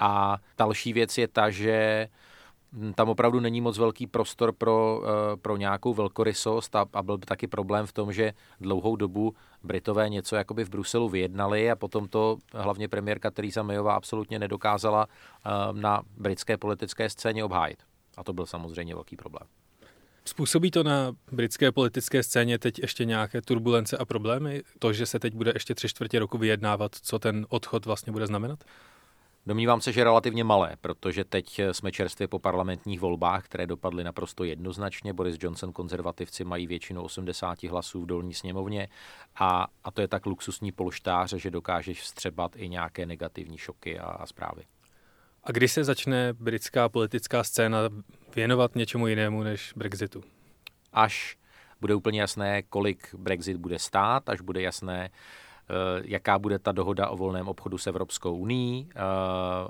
A 0.00 0.38
další 0.59 0.93
věc 0.93 1.19
je 1.19 1.28
ta, 1.28 1.50
že 1.50 2.09
tam 2.95 3.09
opravdu 3.09 3.40
není 3.40 3.61
moc 3.61 3.78
velký 3.78 4.07
prostor 4.07 4.52
pro, 4.52 5.02
eh, 5.05 5.37
pro 5.37 5.57
nějakou 5.57 5.95
velkorysost 5.95 6.76
a, 6.76 6.87
a 6.93 7.02
byl 7.02 7.19
by 7.19 7.26
taky 7.26 7.47
problém 7.47 7.87
v 7.87 7.93
tom, 7.93 8.12
že 8.12 8.33
dlouhou 8.61 8.97
dobu 8.97 9.35
Britové 9.62 10.09
něco 10.09 10.37
jakoby 10.37 10.64
v 10.64 10.71
Bruselu 10.71 11.09
vyjednali 11.09 11.71
a 11.71 11.76
potom 11.76 12.09
to 12.09 12.37
hlavně 12.55 12.88
premiérka 12.88 13.31
Theresa 13.31 13.62
Mayová 13.62 13.95
absolutně 13.95 14.38
nedokázala 14.38 15.07
eh, 15.07 15.50
na 15.73 16.02
britské 16.17 16.57
politické 16.57 17.11
scéně 17.11 17.45
obhájit. 17.45 17.83
A 18.17 18.25
to 18.25 18.33
byl 18.33 18.47
samozřejmě 18.47 18.95
velký 18.95 19.17
problém. 19.17 19.49
Způsobí 20.25 20.71
to 20.71 20.83
na 20.83 21.12
britské 21.33 21.73
politické 21.73 22.23
scéně 22.23 22.59
teď 22.59 22.78
ještě 22.78 23.05
nějaké 23.05 23.43
turbulence 23.43 23.97
a 23.97 24.05
problémy? 24.05 24.62
To, 24.78 24.93
že 24.93 25.07
se 25.07 25.19
teď 25.19 25.35
bude 25.35 25.52
ještě 25.55 25.75
tři 25.75 25.88
čtvrtě 25.88 26.19
roku 26.19 26.38
vyjednávat, 26.38 26.95
co 26.95 27.19
ten 27.19 27.47
odchod 27.49 27.87
vlastně 27.87 28.12
bude 28.12 28.26
znamenat? 28.26 28.64
Domnívám 29.49 29.81
se, 29.81 29.93
že 29.93 30.05
relativně 30.05 30.45
malé, 30.45 30.76
protože 30.81 31.25
teď 31.25 31.61
jsme 31.73 31.93
čerstvě 31.93 32.28
po 32.28 32.38
parlamentních 32.38 33.00
volbách, 33.00 33.45
které 33.45 33.67
dopadly 33.67 34.05
naprosto 34.05 34.45
jednoznačně. 34.45 35.12
Boris 35.12 35.37
Johnson 35.40 35.73
konzervativci 35.73 36.45
mají 36.45 36.67
většinu 36.67 37.02
80 37.02 37.62
hlasů 37.62 38.02
v 38.02 38.07
dolní 38.07 38.35
sněmovně 38.35 38.88
a, 39.37 39.67
a 39.85 39.90
to 39.90 40.00
je 40.00 40.09
tak 40.09 40.26
luxusní 40.26 40.73
polštář, 40.73 41.33
že 41.33 41.50
dokážeš 41.50 42.00
vstřebat 42.00 42.57
i 42.57 42.69
nějaké 42.69 43.07
negativní 43.07 43.59
šoky 43.59 43.99
a, 43.99 44.05
a 44.05 44.26
zprávy. 44.26 44.62
A 45.45 45.52
kdy 45.52 45.69
se 45.69 45.85
začne 45.85 46.33
britská 46.33 46.88
politická 46.88 47.45
scéna 47.45 47.78
věnovat 48.37 48.75
něčemu 48.75 49.07
jinému 49.07 49.43
než 49.43 49.73
Brexitu? 49.76 50.23
Až 50.93 51.37
bude 51.81 51.95
úplně 51.95 52.21
jasné, 52.21 52.62
kolik 52.62 53.14
Brexit 53.14 53.57
bude 53.57 53.78
stát, 53.78 54.28
až 54.28 54.40
bude 54.40 54.62
jasné, 54.62 55.11
Eh, 55.11 55.12
jaká 56.04 56.38
bude 56.38 56.58
ta 56.58 56.72
dohoda 56.72 57.08
o 57.08 57.16
volném 57.16 57.48
obchodu 57.48 57.78
s 57.78 57.87
Evropskou 57.87 58.37
uní. 58.37 58.88
Eh, 58.90 59.00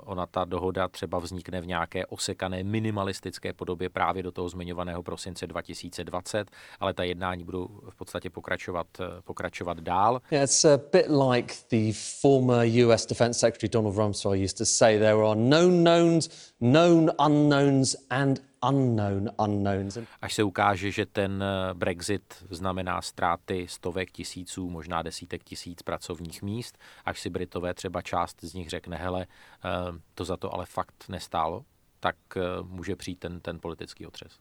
ona 0.03 0.25
ta 0.25 0.45
dohoda 0.45 0.87
třeba 0.87 1.19
vznikne 1.19 1.61
v 1.61 1.67
nějaké 1.67 2.05
osekané 2.05 2.63
minimalistické 2.63 3.53
podobě 3.53 3.89
právě 3.89 4.23
do 4.23 4.31
toho 4.31 4.49
zmiňovaného 4.49 5.03
prosince 5.03 5.47
2020, 5.47 6.51
ale 6.79 6.93
ta 6.93 7.03
jednání 7.03 7.43
budou 7.43 7.67
v 7.89 7.95
podstatě 7.95 8.29
pokračovat, 8.29 8.87
eh, 8.99 9.21
pokračovat 9.23 9.79
dál. 9.79 10.21
Yeah, 10.31 10.43
it's 10.43 10.65
a 10.65 10.77
bit 10.91 11.05
like 11.31 11.53
the 11.69 11.93
former 12.21 12.85
US 12.85 13.05
Defense 13.05 13.39
Secretary 13.39 13.69
Donald 13.69 13.95
Rumsfeld 13.95 14.43
used 14.43 14.57
to 14.57 14.65
say 14.65 14.99
there 14.99 15.23
are 15.25 15.35
known 15.35 15.83
knowns, 15.83 16.53
known 16.59 17.11
unknowns 17.25 17.95
and 18.09 18.48
unknown 18.69 19.29
unknowns. 19.37 19.97
Až 20.21 20.33
se 20.33 20.43
ukáže, 20.43 20.91
že 20.91 21.05
ten 21.05 21.43
eh, 21.43 21.73
Brexit 21.73 22.45
znamená 22.49 23.01
ztráty 23.01 23.67
stovek 23.69 24.11
tisíců, 24.11 24.69
možná 24.69 25.01
desítek 25.01 25.43
tisíc 25.43 25.81
pracovních 25.81 26.41
míst, 26.41 26.77
až 27.05 27.19
si 27.19 27.29
Britové 27.29 27.73
třeba 27.73 28.01
část 28.01 28.43
z 28.43 28.53
nich 28.53 28.69
řekne, 28.69 28.97
hele, 28.97 29.25
eh, 29.65 29.69
to 30.15 30.25
za 30.25 30.37
to 30.37 30.53
ale 30.53 30.65
fakt 30.65 31.05
nestálo, 31.09 31.65
tak 31.99 32.15
eh, 32.35 32.41
může 32.63 32.95
přijít 32.95 33.19
ten, 33.19 33.39
ten 33.39 33.59
politický 33.59 34.05
otřes. 34.05 34.39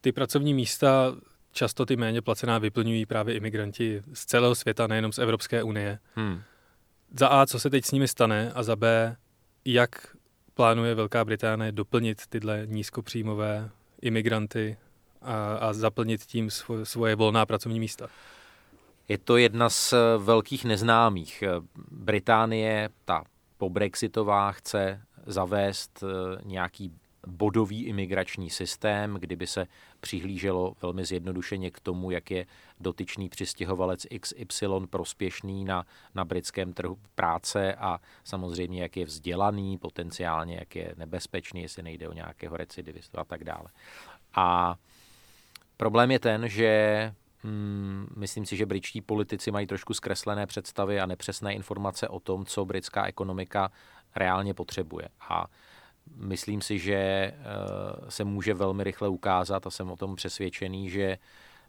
Ty 0.00 0.12
pracovní 0.12 0.54
místa 0.54 1.14
často 1.52 1.86
ty 1.86 1.96
méně 1.96 2.22
placená 2.22 2.58
vyplňují 2.58 3.06
právě 3.06 3.34
imigranti 3.34 4.02
z 4.12 4.26
celého 4.26 4.54
světa, 4.54 4.86
nejenom 4.86 5.12
z 5.12 5.18
Evropské 5.18 5.62
unie. 5.62 5.98
Hmm. 6.14 6.42
Za 7.18 7.28
A, 7.28 7.46
co 7.46 7.60
se 7.60 7.70
teď 7.70 7.84
s 7.84 7.90
nimi 7.90 8.08
stane, 8.08 8.52
a 8.52 8.62
za 8.62 8.76
B, 8.76 9.16
jak 9.64 10.16
plánuje 10.58 10.94
Velká 10.94 11.24
Británie 11.24 11.72
doplnit 11.72 12.26
tyhle 12.28 12.62
nízkopříjmové 12.66 13.70
imigranty 14.02 14.76
a, 15.22 15.54
a 15.54 15.72
zaplnit 15.72 16.22
tím 16.22 16.50
svoje, 16.50 16.84
svoje 16.84 17.14
volná 17.14 17.46
pracovní 17.46 17.80
místa? 17.80 18.08
Je 19.08 19.18
to 19.18 19.36
jedna 19.36 19.70
z 19.70 19.94
velkých 20.18 20.64
neznámých. 20.64 21.44
Británie, 21.90 22.88
ta 23.04 23.24
po 23.56 23.70
Brexitová, 23.70 24.52
chce 24.52 25.00
zavést 25.26 26.02
eh, 26.02 26.40
nějaký 26.44 26.92
bodový 27.28 27.84
imigrační 27.84 28.50
systém, 28.50 29.14
kdyby 29.14 29.46
se 29.46 29.66
přihlíželo 30.00 30.74
velmi 30.82 31.04
zjednodušeně 31.04 31.70
k 31.70 31.80
tomu, 31.80 32.10
jak 32.10 32.30
je 32.30 32.46
dotyčný 32.80 33.28
přistěhovalec 33.28 34.06
XY 34.20 34.66
prospěšný 34.90 35.64
na, 35.64 35.86
na 36.14 36.24
britském 36.24 36.72
trhu 36.72 36.98
práce 37.14 37.74
a 37.74 38.00
samozřejmě, 38.24 38.82
jak 38.82 38.96
je 38.96 39.04
vzdělaný, 39.04 39.78
potenciálně, 39.78 40.56
jak 40.58 40.76
je 40.76 40.94
nebezpečný, 40.96 41.62
jestli 41.62 41.82
nejde 41.82 42.08
o 42.08 42.12
nějakého 42.12 42.56
recidivistu 42.56 43.20
a 43.20 43.24
tak 43.24 43.44
dále. 43.44 43.68
A 44.34 44.76
problém 45.76 46.10
je 46.10 46.18
ten, 46.18 46.48
že 46.48 47.14
Hmm, 47.42 48.06
myslím 48.16 48.46
si, 48.46 48.56
že 48.56 48.66
britští 48.66 49.00
politici 49.00 49.50
mají 49.50 49.66
trošku 49.66 49.94
zkreslené 49.94 50.46
představy 50.46 51.00
a 51.00 51.06
nepřesné 51.06 51.54
informace 51.54 52.08
o 52.08 52.20
tom, 52.20 52.44
co 52.44 52.64
britská 52.64 53.06
ekonomika 53.06 53.70
reálně 54.16 54.54
potřebuje. 54.54 55.08
A 55.28 55.46
myslím 56.16 56.60
si, 56.60 56.78
že 56.78 56.94
eh, 56.94 57.34
se 58.08 58.24
může 58.24 58.54
velmi 58.54 58.84
rychle 58.84 59.08
ukázat 59.08 59.66
a 59.66 59.70
jsem 59.70 59.90
o 59.90 59.96
tom 59.96 60.16
přesvědčený, 60.16 60.90
že 60.90 61.18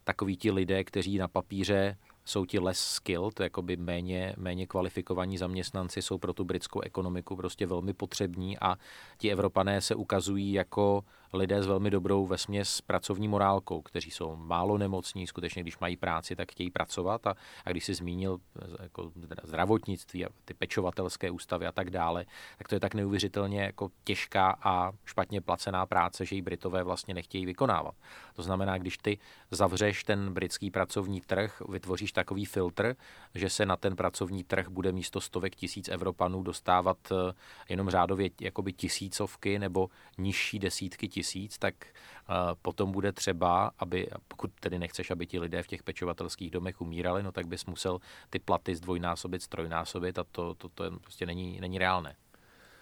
takoví 0.04 0.38
ti 0.38 0.52
lidé, 0.52 0.84
kteří 0.84 1.18
na 1.18 1.28
papíře 1.28 1.98
jsou 2.26 2.46
ti 2.46 2.60
less 2.60 2.80
skilled, 2.80 3.40
jakoby 3.40 3.78
méně, 3.78 4.34
méně 4.38 4.68
kvalifikovaní 4.68 5.38
zaměstnanci, 5.38 6.02
jsou 6.02 6.18
pro 6.18 6.34
tu 6.34 6.44
britskou 6.44 6.82
ekonomiku 6.82 7.36
prostě 7.36 7.68
velmi 7.68 7.94
potřební 7.94 8.60
a 8.60 8.78
ti 9.18 9.32
Evropané 9.32 9.82
se 9.82 9.96
ukazují 9.96 10.54
jako 10.54 11.04
lidé 11.34 11.64
s 11.64 11.68
velmi 11.68 11.90
dobrou 11.90 12.26
vesměs 12.26 12.82
pracovní 12.82 13.28
morálkou, 13.28 13.82
kteří 13.82 14.12
jsou 14.12 14.36
málo 14.36 14.78
nemocní, 14.78 15.28
skutečně 15.28 15.62
když 15.62 15.80
mají 15.80 15.98
práci, 15.98 16.36
tak 16.36 16.52
chtějí 16.52 16.70
pracovat 16.70 17.28
a, 17.28 17.36
a 17.66 17.72
když 17.72 17.86
si 17.86 17.94
zmínil 17.94 18.40
jako 18.82 19.12
zdravotnictví 19.44 20.26
a 20.26 20.30
ty 20.46 20.54
pečovatelské 20.54 21.32
ústavy 21.32 21.68
a 21.68 21.72
tak 21.72 21.90
dále, 21.90 22.26
tak 22.58 22.68
to 22.68 22.76
je 22.76 22.80
tak 22.80 22.94
neuvěřitelně 22.94 23.62
jako 23.62 23.90
těžká 24.04 24.58
a 24.64 24.92
špatně 25.06 25.42
placená 25.42 25.86
práce, 25.86 26.26
že 26.26 26.36
ji 26.36 26.42
Britové 26.42 26.84
vlastně 26.84 27.14
nechtějí 27.14 27.46
vykonávat. 27.46 27.96
To 28.36 28.44
znamená, 28.44 28.78
když 28.78 28.98
ty 28.98 29.20
zavřeš 29.52 30.04
ten 30.04 30.34
britský 30.34 30.72
pracovní 30.72 31.22
trh, 31.22 31.62
vytvoříš 31.70 32.12
takový 32.12 32.46
filtr, 32.46 32.96
že 33.36 33.50
se 33.50 33.66
na 33.66 33.78
ten 33.78 33.96
pracovní 33.96 34.44
trh 34.44 34.68
bude 34.70 34.92
místo 34.92 35.22
stovek 35.22 35.56
tisíc 35.56 35.90
Evropanů 35.90 36.44
dostávat 36.44 36.98
eh, 37.12 37.34
jenom 37.70 37.90
řádově 37.90 38.30
jakoby 38.42 38.74
tisícovky 38.74 39.60
nebo 39.60 39.90
nižší 40.18 40.60
desítky 40.60 41.08
tisíc, 41.08 41.19
tak 41.60 41.74
uh, 41.86 42.36
potom 42.62 42.92
bude 42.92 43.12
třeba, 43.12 43.72
aby, 43.80 44.08
pokud 44.28 44.52
tedy 44.60 44.80
nechceš, 44.80 45.12
aby 45.12 45.28
ti 45.28 45.40
lidé 45.40 45.64
v 45.64 45.68
těch 45.68 45.84
pečovatelských 45.84 46.52
domech 46.52 46.82
umírali, 46.82 47.24
no 47.24 47.32
tak 47.32 47.48
bys 47.48 47.66
musel 47.66 48.00
ty 48.30 48.40
platy 48.40 48.76
zdvojnásobit, 48.76 49.44
strojnásobit 49.44 50.20
a 50.20 50.24
to, 50.32 50.54
to, 50.54 50.70
to 50.70 50.92
prostě 51.00 51.26
není, 51.26 51.62
není 51.62 51.78
reálné 51.78 52.16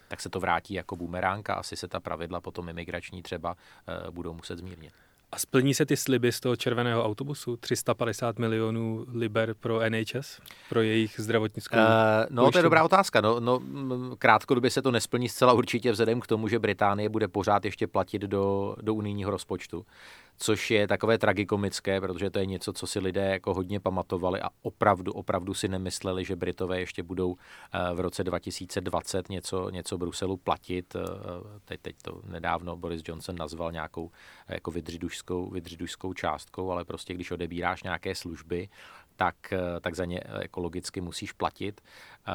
tak 0.08 0.20
se 0.20 0.30
to 0.30 0.40
vrátí 0.40 0.74
jako 0.74 0.96
bumeránka, 0.96 1.54
asi 1.54 1.76
se 1.76 1.88
ta 1.88 2.00
pravidla 2.00 2.40
potom 2.40 2.68
imigrační 2.68 3.22
třeba 3.22 3.54
uh, 3.54 4.10
budou 4.10 4.34
muset 4.34 4.58
zmírnit. 4.58 4.92
A 5.32 5.38
splní 5.38 5.74
se 5.74 5.86
ty 5.86 5.96
sliby 5.96 6.32
z 6.32 6.40
toho 6.40 6.56
červeného 6.56 7.04
autobusu? 7.04 7.56
350 7.56 8.38
milionů 8.38 9.06
liber 9.14 9.54
pro 9.54 9.80
NHS? 9.90 10.40
Pro 10.68 10.82
jejich 10.82 11.14
zdravotnickou 11.20 11.76
uh, 11.76 11.82
No, 12.30 12.42
pojištění? 12.42 12.52
to 12.52 12.58
je 12.58 12.62
dobrá 12.62 12.84
otázka. 12.84 13.20
No, 13.20 13.40
no, 13.40 13.60
krátkodobě 14.18 14.70
se 14.70 14.82
to 14.82 14.90
nesplní 14.90 15.28
zcela 15.28 15.52
určitě 15.52 15.92
vzhledem 15.92 16.20
k 16.20 16.26
tomu, 16.26 16.48
že 16.48 16.58
Británie 16.58 17.08
bude 17.08 17.28
pořád 17.28 17.64
ještě 17.64 17.86
platit 17.86 18.22
do, 18.22 18.76
do 18.82 18.94
unijního 18.94 19.30
rozpočtu 19.30 19.86
což 20.38 20.70
je 20.70 20.88
takové 20.88 21.18
tragikomické, 21.18 22.00
protože 22.00 22.30
to 22.30 22.38
je 22.38 22.46
něco, 22.46 22.72
co 22.72 22.86
si 22.86 22.98
lidé 22.98 23.30
jako 23.30 23.54
hodně 23.54 23.80
pamatovali 23.80 24.40
a 24.40 24.48
opravdu, 24.62 25.12
opravdu 25.12 25.54
si 25.54 25.68
nemysleli, 25.68 26.24
že 26.24 26.36
Britové 26.36 26.80
ještě 26.80 27.02
budou 27.02 27.36
eh, 27.72 27.94
v 27.94 28.00
roce 28.00 28.24
2020 28.24 29.28
něco, 29.28 29.70
něco 29.70 29.98
Bruselu 29.98 30.36
platit. 30.36 30.96
Eh, 30.96 31.00
teď, 31.64 31.80
teď 31.80 31.96
to 32.02 32.20
nedávno 32.24 32.76
Boris 32.76 33.02
Johnson 33.04 33.36
nazval 33.36 33.72
nějakou 33.72 34.10
eh, 34.48 34.54
jako 34.54 34.70
vydřidušskou, 34.70 35.50
vydřidušskou 35.50 36.12
částkou, 36.12 36.70
ale 36.70 36.84
prostě 36.84 37.14
když 37.14 37.30
odebíráš 37.30 37.82
nějaké 37.82 38.14
služby, 38.14 38.68
tak, 39.18 39.52
eh, 39.52 39.80
tak 39.80 39.94
za 39.94 40.04
ně 40.04 40.20
ekologicky 40.40 41.00
musíš 41.00 41.32
platit. 41.32 41.80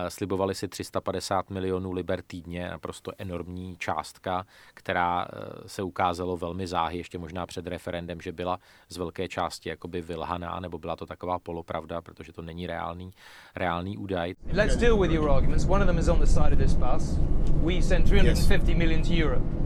Slibovali 0.09 0.55
si 0.55 0.67
350 0.67 1.49
milionů 1.49 1.91
liber 1.91 2.21
týdně, 2.21 2.69
naprosto 2.69 3.11
enormní 3.17 3.77
částka, 3.77 4.45
která 4.73 5.27
se 5.67 5.83
ukázalo 5.83 6.37
velmi 6.37 6.67
záhy, 6.67 6.97
ještě 6.97 7.17
možná 7.17 7.45
před 7.45 7.67
referendem, 7.67 8.21
že 8.21 8.31
byla 8.31 8.59
z 8.89 8.97
velké 8.97 9.27
části 9.27 9.69
jakoby 9.69 10.01
vylhaná, 10.01 10.59
nebo 10.59 10.77
byla 10.77 10.95
to 10.95 11.05
taková 11.05 11.39
polopravda, 11.39 12.01
protože 12.01 12.33
to 12.33 12.41
není 12.41 12.67
reálný, 12.67 13.11
reálný 13.55 13.97
údaj. 13.97 14.33
Let's 14.51 14.77
deal 14.77 14.97
with 14.97 15.11
your 15.11 15.29
arguments. 15.29 15.65
One 15.69 15.83
of 15.83 15.87
them 15.87 15.99
is 15.99 16.07
on 16.07 16.19
the 16.19 16.25
side 16.25 16.53
of 16.53 16.59
this 16.59 16.73
bus. 16.73 17.17
We 17.63 17.81
send 17.81 18.07
350 18.07 18.67
yes. 18.67 18.77
million 18.77 19.01
to 19.01 19.13
Europe. 19.13 19.63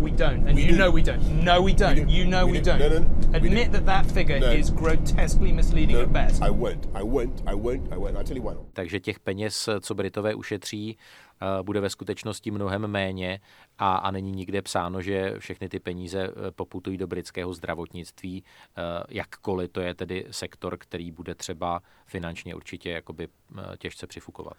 We 0.00 0.10
don't, 0.10 0.48
and 0.48 0.56
we 0.56 0.62
you 0.62 0.72
do. 0.72 0.78
know 0.78 0.90
we 0.90 1.02
don't. 1.02 1.44
No, 1.44 1.60
we 1.60 1.74
don't. 1.74 2.06
We 2.06 2.12
you 2.12 2.24
know 2.24 2.46
we, 2.46 2.52
we 2.52 2.60
don't. 2.60 2.78
No, 2.78 2.88
no, 2.88 2.98
no. 2.98 3.36
Admit 3.36 3.72
that 3.72 3.84
that 3.86 4.06
figure 4.06 4.40
no. 4.40 4.50
is 4.50 4.70
grotesquely 4.70 5.52
misleading 5.52 5.96
no, 5.96 6.02
at 6.02 6.12
best. 6.12 6.42
I 6.42 6.50
won't. 6.50 6.86
I 6.94 7.02
won't. 7.02 7.42
I 7.46 7.54
won't. 7.54 7.92
I 7.92 7.96
won't. 7.96 8.16
I'll 8.16 8.24
tell 8.24 8.36
you 8.36 8.42
why. 8.42 8.56
Takže 8.72 9.00
těch 9.00 9.20
peněz, 9.20 9.68
co 9.80 9.94
Britové 9.94 10.34
ušetří, 10.34 10.96
uh, 11.42 11.62
bude 11.62 11.80
ve 11.80 11.90
skutečnosti 11.90 12.50
mnohem 12.50 12.86
méně 12.86 13.40
a, 13.78 13.96
a 13.96 14.10
není 14.10 14.32
nikde 14.32 14.62
psáno, 14.62 15.02
že 15.02 15.34
všechny 15.38 15.68
ty 15.68 15.80
peníze 15.80 16.28
uh, 16.28 16.34
poputují 16.50 16.96
do 16.96 17.06
britského 17.06 17.54
zdravotnictví, 17.54 18.42
uh, 18.42 18.84
jakkoliv 19.08 19.70
to 19.70 19.80
je 19.80 19.94
tedy 19.94 20.24
sektor, 20.30 20.76
který 20.78 21.10
bude 21.10 21.34
třeba 21.34 21.82
finančně 22.06 22.54
určitě 22.54 22.90
jakoby 22.90 23.28
těžce 23.78 24.06
přifukovat. 24.06 24.56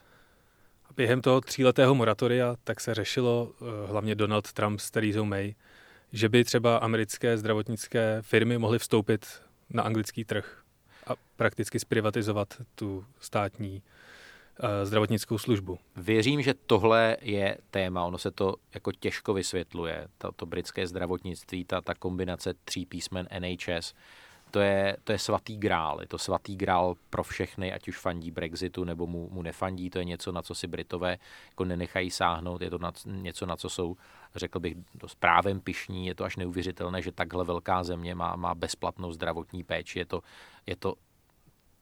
Během 1.02 1.22
toho 1.22 1.42
tříletého 1.42 1.96
moratoria 1.96 2.56
tak 2.64 2.80
se 2.80 2.94
řešilo 2.94 3.52
eh, 3.52 3.88
hlavně 3.88 4.16
Donald 4.16 4.54
Trump 4.54 4.80
s 4.80 4.92
Theresa 4.92 5.24
May, 5.24 5.54
že 6.12 6.30
by 6.30 6.44
třeba 6.44 6.78
americké 6.78 7.38
zdravotnické 7.38 8.18
firmy 8.22 8.58
mohly 8.58 8.80
vstoupit 8.80 9.42
na 9.70 9.84
anglický 9.84 10.26
trh 10.26 10.64
a 11.08 11.14
prakticky 11.36 11.80
zprivatizovat 11.80 12.62
tu 12.76 13.06
státní 13.20 13.82
uh, 14.64 14.70
zdravotnickou 14.84 15.38
službu. 15.38 15.80
Věřím, 15.96 16.42
že 16.42 16.54
tohle 16.54 17.18
je 17.22 17.58
téma, 17.72 18.06
ono 18.06 18.18
se 18.18 18.32
to 18.32 18.56
jako 18.74 18.92
těžko 18.92 19.34
vysvětluje, 19.34 20.08
to, 20.18 20.32
to 20.32 20.46
britské 20.46 20.88
zdravotnictví, 20.88 21.66
ta, 21.66 21.82
ta 21.82 21.94
kombinace 21.94 22.54
tří 22.66 22.86
písmen 22.86 23.28
NHS, 23.40 23.94
to 24.52 24.60
je, 24.60 24.98
to 25.04 25.12
je 25.12 25.20
svatý 25.20 25.58
grál. 25.58 26.02
Je 26.02 26.08
to 26.08 26.18
svatý 26.18 26.56
grál 26.56 26.96
pro 27.10 27.24
všechny, 27.24 27.74
ať 27.74 27.88
už 27.88 27.98
fandí 27.98 28.32
Brexitu 28.32 28.84
nebo 28.84 29.08
mu, 29.08 29.30
mu 29.32 29.42
nefandí. 29.42 29.90
To 29.90 30.00
je 30.00 30.06
něco, 30.06 30.32
na 30.32 30.42
co 30.42 30.56
si 30.56 30.68
Britové 30.68 31.18
jako 31.50 31.66
nenechají 31.66 32.12
sáhnout. 32.12 32.62
Je 32.62 32.70
to 32.70 32.78
na, 32.78 32.92
něco, 33.06 33.46
na 33.46 33.56
co 33.56 33.70
jsou, 33.70 33.98
řekl 34.36 34.60
bych, 34.60 34.76
dost 34.96 35.16
právem 35.16 35.60
pišní. 35.60 36.08
Je 36.08 36.16
to 36.16 36.24
až 36.24 36.36
neuvěřitelné, 36.36 37.02
že 37.02 37.12
takhle 37.12 37.46
velká 37.46 37.84
země 37.84 38.16
má, 38.16 38.36
má 38.36 38.56
bezplatnou 38.56 39.12
zdravotní 39.12 39.64
péči. 39.64 40.00
Je 40.00 40.06
to, 40.06 40.22
je 40.66 40.76
to 40.76 40.96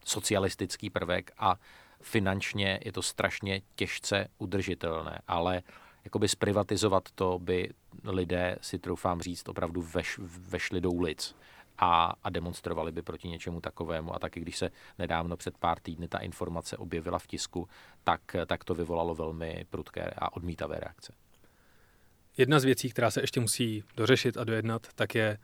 socialistický 0.05 0.89
prvek 0.89 1.31
a 1.37 1.55
finančně 2.01 2.79
je 2.85 2.91
to 2.91 3.01
strašně 3.01 3.61
těžce 3.75 4.27
udržitelné. 4.37 5.21
Ale 5.27 5.61
jakoby 6.03 6.27
zprivatizovat 6.27 7.03
to 7.15 7.39
by 7.39 7.69
lidé, 8.03 8.57
si 8.61 8.79
troufám 8.79 9.21
říct, 9.21 9.49
opravdu 9.49 9.81
veš, 9.81 10.19
vešli 10.49 10.81
do 10.81 10.91
ulic 10.91 11.35
a, 11.79 12.13
a 12.23 12.29
demonstrovali 12.29 12.91
by 12.91 13.01
proti 13.01 13.27
něčemu 13.27 13.61
takovému. 13.61 14.15
A 14.15 14.19
taky 14.19 14.39
když 14.39 14.57
se 14.57 14.69
nedávno 14.99 15.37
před 15.37 15.57
pár 15.57 15.79
týdny 15.79 16.07
ta 16.07 16.17
informace 16.17 16.77
objevila 16.77 17.19
v 17.19 17.27
tisku, 17.27 17.67
tak, 18.03 18.21
tak 18.45 18.63
to 18.63 18.75
vyvolalo 18.75 19.15
velmi 19.15 19.65
prudké 19.69 20.11
a 20.17 20.33
odmítavé 20.33 20.79
reakce. 20.79 21.13
Jedna 22.37 22.59
z 22.59 22.63
věcí, 22.63 22.89
která 22.89 23.11
se 23.11 23.21
ještě 23.21 23.39
musí 23.39 23.83
dořešit 23.95 24.37
a 24.37 24.43
dojednat, 24.43 24.87
tak 24.95 25.15
je 25.15 25.37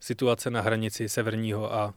situace 0.00 0.50
na 0.50 0.60
hranici 0.60 1.08
Severního 1.08 1.74
a 1.74 1.86
uh, 1.86 1.92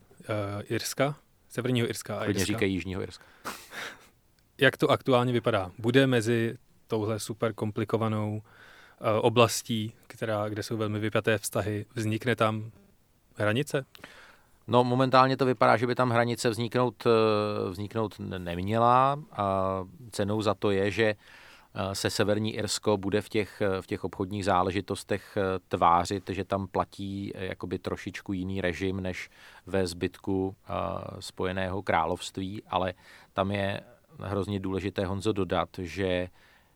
Irska. 0.63 1.15
Severního 1.49 1.87
Irska 1.87 2.19
a 2.19 2.25
Irska. 2.25 2.45
říkají 2.45 2.73
Jižního 2.73 3.01
Irska. 3.01 3.25
Jak 4.57 4.77
to 4.77 4.91
aktuálně 4.91 5.33
vypadá? 5.33 5.71
Bude 5.77 6.07
mezi 6.07 6.57
touhle 6.87 7.19
super 7.19 7.53
komplikovanou 7.53 8.35
uh, 8.35 8.41
oblastí, 9.21 9.93
která, 10.07 10.49
kde 10.49 10.63
jsou 10.63 10.77
velmi 10.77 10.99
vypjaté 10.99 11.37
vztahy, 11.37 11.85
vznikne 11.95 12.35
tam 12.35 12.71
hranice? 13.41 13.85
No 14.67 14.83
momentálně 14.83 15.37
to 15.37 15.45
vypadá, 15.45 15.77
že 15.77 15.87
by 15.87 15.95
tam 15.95 16.09
hranice 16.09 16.49
vzniknout, 16.49 17.03
eh, 17.05 17.69
vzniknout 17.69 18.15
neměla 18.19 19.19
a 19.31 19.77
cenou 20.11 20.41
za 20.41 20.53
to 20.53 20.71
je, 20.71 20.91
že 20.91 21.15
eh, 21.75 21.95
se 21.95 22.09
Severní 22.09 22.55
Irsko 22.55 22.97
bude 22.97 23.21
v 23.21 23.29
těch, 23.29 23.61
v 23.81 23.87
těch 23.87 24.03
obchodních 24.03 24.45
záležitostech 24.45 25.37
eh, 25.37 25.59
tvářit, 25.67 26.29
že 26.29 26.43
tam 26.43 26.67
platí 26.67 27.33
jakoby 27.35 27.79
trošičku 27.79 28.33
jiný 28.33 28.61
režim 28.61 29.01
než 29.01 29.29
ve 29.65 29.87
zbytku 29.87 30.55
Spojeného 31.19 31.83
království, 31.83 32.63
ale 32.67 32.93
tam 33.33 33.51
je 33.51 33.81
hrozně 34.19 34.59
důležité, 34.59 35.05
Honzo, 35.05 35.31
dodat, 35.31 35.69
že 35.77 36.29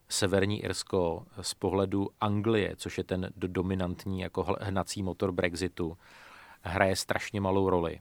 Severní 0.09 0.63
Irsko 0.63 1.25
z 1.41 1.53
pohledu 1.53 2.09
Anglie, 2.21 2.75
což 2.75 2.97
je 2.97 3.03
ten 3.03 3.29
dominantní 3.35 4.19
jako 4.19 4.55
hnací 4.61 5.03
motor 5.03 5.31
Brexitu, 5.31 5.97
hraje 6.65 6.95
strašně 6.95 7.41
malou 7.41 7.69
roli 7.69 7.99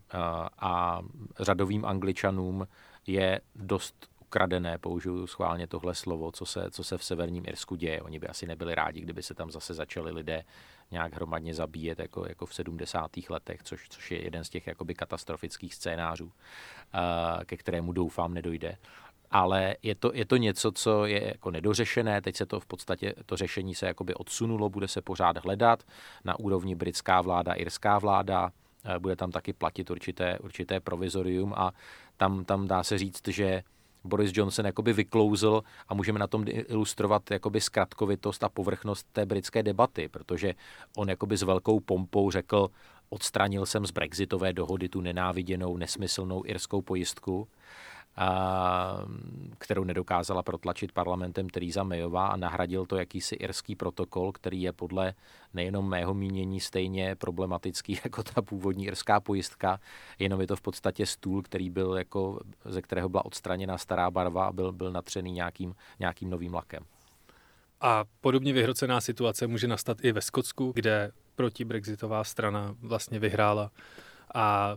a 0.58 1.00
řadovým 1.40 1.84
angličanům 1.84 2.68
je 3.06 3.40
dost 3.54 4.08
ukradené, 4.20 4.78
použiju 4.78 5.26
schválně 5.26 5.66
tohle 5.66 5.94
slovo, 5.94 6.32
co 6.32 6.46
se, 6.46 6.70
co 6.70 6.84
se 6.84 6.98
v 6.98 7.04
severním 7.04 7.44
Irsku 7.46 7.76
děje. 7.76 8.02
Oni 8.02 8.18
by 8.18 8.28
asi 8.28 8.46
nebyli 8.46 8.74
rádi, 8.74 9.00
kdyby 9.00 9.22
se 9.22 9.34
tam 9.34 9.50
zase 9.50 9.74
začali 9.74 10.12
lidé 10.12 10.44
nějak 10.90 11.14
hromadně 11.14 11.54
zabíjet, 11.54 11.98
jako, 11.98 12.28
jako 12.28 12.46
v 12.46 12.54
70. 12.54 13.10
letech, 13.28 13.62
což, 13.62 13.88
což 13.88 14.10
je 14.10 14.24
jeden 14.24 14.44
z 14.44 14.50
těch 14.50 14.66
jakoby 14.66 14.94
katastrofických 14.94 15.74
scénářů, 15.74 16.32
ke 17.46 17.56
kterému 17.56 17.92
doufám 17.92 18.34
nedojde 18.34 18.76
ale 19.34 19.76
je 19.82 19.94
to, 19.94 20.10
je 20.14 20.24
to 20.24 20.36
něco, 20.36 20.72
co 20.72 21.06
je 21.06 21.28
jako 21.28 21.50
nedořešené, 21.50 22.20
teď 22.22 22.36
se 22.36 22.46
to 22.46 22.60
v 22.60 22.66
podstatě, 22.66 23.14
to 23.26 23.36
řešení 23.36 23.74
se 23.74 23.86
jakoby 23.86 24.14
odsunulo, 24.14 24.70
bude 24.70 24.88
se 24.88 25.02
pořád 25.02 25.44
hledat. 25.44 25.82
Na 26.24 26.38
úrovni 26.38 26.74
britská 26.74 27.20
vláda, 27.20 27.52
irská 27.52 27.98
vláda, 27.98 28.50
eh, 28.84 28.98
bude 28.98 29.16
tam 29.16 29.30
taky 29.30 29.52
platit 29.52 29.90
určité, 29.90 30.38
určité 30.38 30.80
provizorium 30.80 31.54
a 31.56 31.72
tam, 32.16 32.44
tam 32.44 32.68
dá 32.68 32.82
se 32.82 32.98
říct, 32.98 33.28
že 33.28 33.62
Boris 34.04 34.30
Johnson 34.34 34.66
jakoby 34.66 34.92
vyklouzl 34.92 35.62
a 35.88 35.94
můžeme 35.94 36.18
na 36.18 36.26
tom 36.26 36.44
ilustrovat 36.46 37.30
jakoby 37.30 37.60
zkratkovitost 37.60 38.44
a 38.44 38.48
povrchnost 38.48 39.06
té 39.12 39.26
britské 39.26 39.62
debaty, 39.62 40.08
protože 40.08 40.54
on 40.96 41.08
jakoby 41.08 41.36
s 41.36 41.42
velkou 41.42 41.80
pompou 41.80 42.30
řekl, 42.30 42.68
odstranil 43.08 43.66
jsem 43.66 43.86
z 43.86 43.90
brexitové 43.90 44.52
dohody 44.52 44.88
tu 44.88 45.00
nenáviděnou, 45.00 45.76
nesmyslnou 45.76 46.42
irskou 46.46 46.82
pojistku 46.82 47.48
kterou 49.58 49.84
nedokázala 49.84 50.42
protlačit 50.42 50.92
parlamentem 50.92 51.48
Theresa 51.48 51.82
Mayová 51.82 52.26
a 52.26 52.36
nahradil 52.36 52.86
to 52.86 52.96
jakýsi 52.96 53.34
irský 53.34 53.76
protokol, 53.76 54.32
který 54.32 54.62
je 54.62 54.72
podle 54.72 55.14
nejenom 55.54 55.88
mého 55.88 56.14
mínění 56.14 56.60
stejně 56.60 57.14
problematický 57.14 58.00
jako 58.04 58.22
ta 58.22 58.42
původní 58.42 58.86
irská 58.86 59.20
pojistka, 59.20 59.80
jenom 60.18 60.40
je 60.40 60.46
to 60.46 60.56
v 60.56 60.62
podstatě 60.62 61.06
stůl, 61.06 61.42
který 61.42 61.70
byl 61.70 61.96
jako, 61.96 62.40
ze 62.64 62.82
kterého 62.82 63.08
byla 63.08 63.24
odstraněna 63.24 63.78
stará 63.78 64.10
barva 64.10 64.46
a 64.46 64.52
byl, 64.52 64.72
byl 64.72 64.92
natřený 64.92 65.32
nějakým, 65.32 65.74
nějakým 65.98 66.30
novým 66.30 66.54
lakem. 66.54 66.82
A 67.80 68.04
podobně 68.20 68.52
vyhrocená 68.52 69.00
situace 69.00 69.46
může 69.46 69.68
nastat 69.68 70.04
i 70.04 70.12
ve 70.12 70.20
Skotsku, 70.20 70.72
kde 70.74 71.10
proti-brexitová 71.34 72.24
strana 72.24 72.74
vlastně 72.80 73.18
vyhrála 73.18 73.70
a 74.34 74.76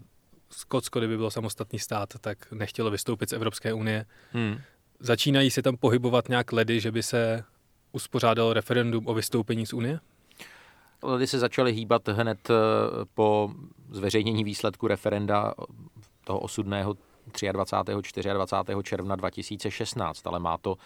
Skotsko, 0.50 1.00
kdyby 1.00 1.18
bylo 1.18 1.32
samostatný 1.32 1.80
stát, 1.80 2.14
tak 2.22 2.52
nechtělo 2.52 2.92
vystoupit 2.92 3.30
z 3.30 3.34
Evropské 3.34 3.74
unie. 3.74 4.06
Hmm. 4.32 4.58
Začínají 5.00 5.52
se 5.52 5.62
tam 5.62 5.78
pohybovat 5.78 6.30
nějak 6.30 6.52
ledy, 6.52 6.80
že 6.80 6.92
by 6.92 7.04
se 7.04 7.44
uspořádalo 7.92 8.54
referendum 8.54 9.08
o 9.08 9.14
vystoupení 9.14 9.66
z 9.66 9.74
unie? 9.74 10.00
Ledy 11.04 11.28
se 11.28 11.40
začaly 11.40 11.74
hýbat 11.74 12.08
hned 12.08 12.50
eh, 12.50 12.54
po 13.14 13.52
zveřejnění 13.90 14.44
výsledku 14.44 14.88
referenda 14.88 15.54
toho 16.24 16.40
osudného 16.40 16.96
23. 17.52 18.24
24. 18.34 18.76
června 18.84 19.16
2016, 19.16 20.28
ale 20.28 20.40
má 20.40 20.58
to 20.58 20.78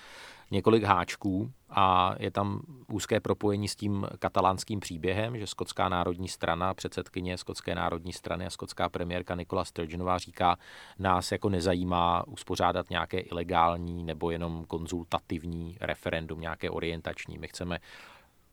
několik 0.52 0.84
háčků 0.84 1.52
a 1.70 2.16
je 2.20 2.32
tam 2.32 2.62
úzké 2.88 3.20
propojení 3.20 3.68
s 3.68 3.76
tím 3.76 4.08
katalánským 4.20 4.80
příběhem, 4.80 5.38
že 5.38 5.48
Skotská 5.48 5.90
národní 5.90 6.28
strana, 6.28 6.74
předsedkyně 6.74 7.38
Skotské 7.38 7.76
národní 7.76 8.14
strany 8.14 8.46
a 8.46 8.50
skotská 8.50 8.90
premiérka 8.90 9.36
Nikola 9.36 9.66
Sturgeonová 9.66 10.18
říká, 10.18 10.58
nás 11.00 11.32
jako 11.32 11.50
nezajímá 11.50 12.28
uspořádat 12.28 12.90
nějaké 12.90 13.20
ilegální 13.20 14.04
nebo 14.04 14.32
jenom 14.32 14.66
konzultativní 14.66 15.78
referendum, 15.82 16.42
nějaké 16.42 16.70
orientační. 16.70 17.38
My 17.38 17.48
chceme 17.48 17.80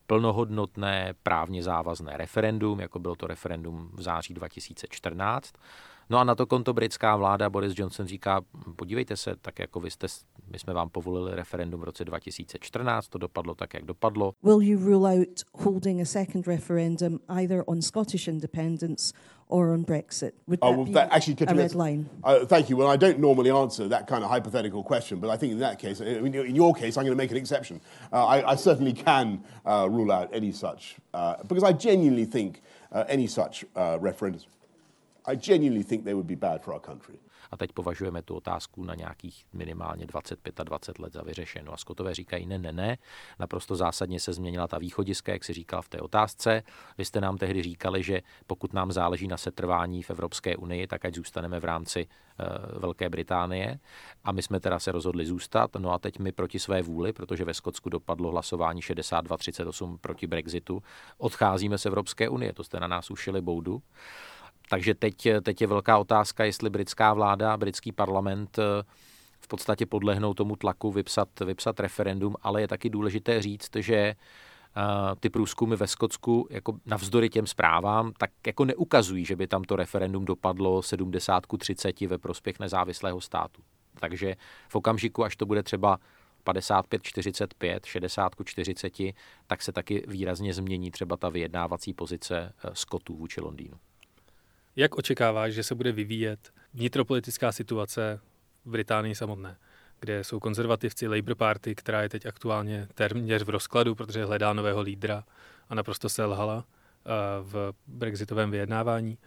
plnohodnotné 0.07 1.13
právně 1.23 1.63
závazné 1.63 2.17
referendum, 2.17 2.79
jako 2.79 2.99
bylo 2.99 3.15
to 3.15 3.27
referendum 3.27 3.89
v 3.93 4.01
září 4.01 4.33
2014 4.33 5.53
No 6.09 6.17
a 6.17 6.23
na 6.23 6.35
to 6.35 6.45
konto 6.45 6.73
britská 6.73 7.15
vláda 7.15 7.49
Boris 7.49 7.73
Johnson 7.77 8.07
říká, 8.07 8.41
podívejte 8.75 9.17
se, 9.17 9.35
tak 9.41 9.59
jako 9.59 9.79
vy 9.79 9.91
jste, 9.91 10.07
my 10.51 10.59
jsme 10.59 10.73
vám 10.73 10.89
povolili 10.89 11.35
referendum 11.35 11.79
v 11.81 11.83
roce 11.83 12.05
2014, 12.05 13.07
to 13.07 13.17
dopadlo 13.17 13.55
tak, 13.55 13.73
jak 13.73 13.85
dopadlo. 13.85 14.33
Will 14.43 14.61
you 14.61 14.79
rule 14.79 15.19
out 15.19 15.43
holding 15.53 16.01
a 16.01 16.05
second 16.05 16.47
referendum 16.47 17.19
either 17.27 17.63
on 17.67 17.81
Scottish 17.81 18.27
independence 18.27 19.13
or 19.47 19.69
on 19.69 19.83
Brexit? 19.85 20.31
Would 20.47 20.59
Oh, 20.61 20.69
that 20.71 20.77
well, 20.77 20.85
be 20.85 20.93
that- 20.93 21.07
actually, 21.11 21.35
a 21.47 21.53
red 21.53 21.75
line? 21.75 22.05
Uh, 22.23 22.45
thank 22.45 22.69
you. 22.69 22.77
Well, 22.77 22.93
I 22.93 22.97
don't 22.97 23.19
normally 23.19 23.51
answer 23.51 23.87
that 23.89 24.07
kind 24.07 24.23
of 24.23 24.31
hypothetical 24.31 24.83
question, 24.83 25.19
but 25.19 25.29
I 25.29 25.37
think 25.37 25.53
in 25.53 25.59
that 25.59 25.77
case, 25.79 26.01
I 26.01 26.21
mean, 26.21 26.33
in 26.35 26.55
your 26.55 26.73
case, 26.73 26.97
I'm 26.97 27.05
going 27.05 27.17
to 27.17 27.23
make 27.23 27.31
an 27.31 27.37
exception. 27.37 27.81
Uh, 28.11 28.25
I, 28.25 28.51
I 28.53 28.55
certainly 28.55 28.93
can 28.93 29.43
uh, 29.65 29.87
rule 29.91 30.11
out 30.11 30.29
any 30.33 30.51
such, 30.53 30.95
uh, 31.13 31.35
because 31.47 31.63
I 31.63 31.73
genuinely 31.73 32.25
think 32.25 32.61
uh, 32.91 33.03
any 33.07 33.27
such 33.27 33.63
uh, 33.75 33.99
A 37.51 37.57
teď 37.57 37.71
považujeme 37.71 38.21
tu 38.21 38.35
otázku 38.35 38.83
na 38.83 38.95
nějakých 38.95 39.45
minimálně 39.53 40.05
25 40.05 40.59
a 40.59 40.63
20 40.63 40.99
let 40.99 41.13
za 41.13 41.21
vyřešenou. 41.21 41.73
A 41.73 41.77
Skotové 41.77 42.13
říkají 42.13 42.45
ne, 42.45 42.59
ne, 42.59 42.71
ne. 42.71 42.97
Naprosto 43.39 43.75
zásadně 43.75 44.19
se 44.19 44.33
změnila 44.33 44.67
ta 44.67 44.77
východiska, 44.77 45.31
jak 45.31 45.43
si 45.43 45.53
říkal 45.53 45.81
v 45.81 45.89
té 45.89 45.99
otázce. 45.99 46.63
Vy 46.97 47.05
jste 47.05 47.21
nám 47.21 47.37
tehdy 47.37 47.63
říkali, 47.63 48.03
že 48.03 48.21
pokud 48.47 48.73
nám 48.73 48.91
záleží 48.91 49.27
na 49.27 49.37
setrvání 49.37 50.03
v 50.03 50.09
Evropské 50.09 50.57
unii, 50.57 50.87
tak 50.87 51.05
ať 51.05 51.15
zůstaneme 51.15 51.59
v 51.59 51.65
rámci 51.65 52.07
uh, 52.07 52.79
Velké 52.81 53.09
Británie. 53.09 53.79
A 54.23 54.31
my 54.31 54.41
jsme 54.41 54.59
teda 54.59 54.79
se 54.79 54.91
rozhodli 54.91 55.25
zůstat. 55.25 55.71
No 55.77 55.91
a 55.91 55.99
teď 55.99 56.19
my 56.19 56.31
proti 56.31 56.59
své 56.59 56.81
vůli, 56.81 57.13
protože 57.13 57.45
ve 57.45 57.53
Skotsku 57.53 57.89
dopadlo 57.89 58.31
hlasování 58.31 58.81
62-38 58.81 59.97
proti 59.97 60.27
Brexitu, 60.27 60.83
odcházíme 61.17 61.77
z 61.77 61.85
Evropské 61.85 62.29
unie. 62.29 62.53
To 62.53 62.63
jste 62.63 62.79
na 62.79 62.87
nás 62.87 63.11
ušili 63.11 63.41
boudu. 63.41 63.81
Takže 64.69 64.93
teď, 64.93 65.27
teď 65.41 65.61
je 65.61 65.67
velká 65.67 65.97
otázka, 65.97 66.43
jestli 66.45 66.69
britská 66.69 67.13
vláda, 67.13 67.57
britský 67.57 67.91
parlament 67.91 68.59
eh, 68.59 68.83
v 69.39 69.47
podstatě 69.47 69.85
podlehnou 69.85 70.33
tomu 70.33 70.55
tlaku 70.55 70.91
vypsat, 70.91 71.39
vypsat 71.39 71.79
referendum, 71.79 72.35
ale 72.41 72.61
je 72.61 72.67
taky 72.67 72.89
důležité 72.89 73.41
říct, 73.41 73.75
že 73.75 73.95
eh, 73.95 74.15
ty 75.19 75.29
průzkumy 75.29 75.75
ve 75.75 75.87
Skotsku, 75.87 76.47
jako 76.49 76.79
navzdory 76.85 77.29
těm 77.29 77.47
zprávám, 77.47 78.13
tak 78.17 78.31
jako 78.47 78.65
neukazují, 78.65 79.25
že 79.25 79.35
by 79.35 79.47
tam 79.47 79.63
to 79.63 79.75
referendum 79.75 80.25
dopadlo 80.25 80.81
70 80.81 81.45
ku 81.45 81.57
30 81.57 82.01
ve 82.01 82.17
prospěch 82.17 82.59
nezávislého 82.59 83.21
státu. 83.21 83.61
Takže 83.99 84.35
v 84.67 84.75
okamžiku, 84.75 85.23
až 85.23 85.35
to 85.35 85.45
bude 85.45 85.63
třeba 85.63 85.99
55, 86.43 87.03
45, 87.03 87.85
60 87.85 88.35
ku 88.35 88.43
40, 88.43 88.93
tak 89.47 89.61
se 89.61 89.71
taky 89.71 90.03
výrazně 90.07 90.53
změní 90.53 90.91
třeba 90.91 91.17
ta 91.17 91.29
vyjednávací 91.29 91.93
pozice 91.93 92.53
eh, 92.63 92.69
Skotů 92.73 93.15
vůči 93.15 93.41
Londýnu. 93.41 93.77
Jak 94.75 94.97
očekáváš, 94.97 95.53
že 95.53 95.63
se 95.63 95.75
bude 95.75 95.91
vyvíjet 95.91 96.53
vnitropolitická 96.73 97.51
situace 97.51 98.19
v 98.65 98.69
Británii 98.69 99.15
samotné, 99.15 99.57
kde 99.99 100.23
jsou 100.23 100.39
konzervativci 100.39 101.07
Labour 101.07 101.35
Party, 101.35 101.75
která 101.75 102.01
je 102.01 102.09
teď 102.09 102.25
aktuálně 102.25 102.87
téměř 102.93 103.43
v 103.43 103.49
rozkladu, 103.49 103.95
protože 103.95 104.25
hledá 104.25 104.53
nového 104.53 104.81
lídra 104.81 105.23
a 105.69 105.75
naprosto 105.75 106.09
selhala 106.09 106.65
eh, 106.65 107.09
v 107.41 107.73
brexitovém 107.87 108.51
vyjednávání. 108.51 109.17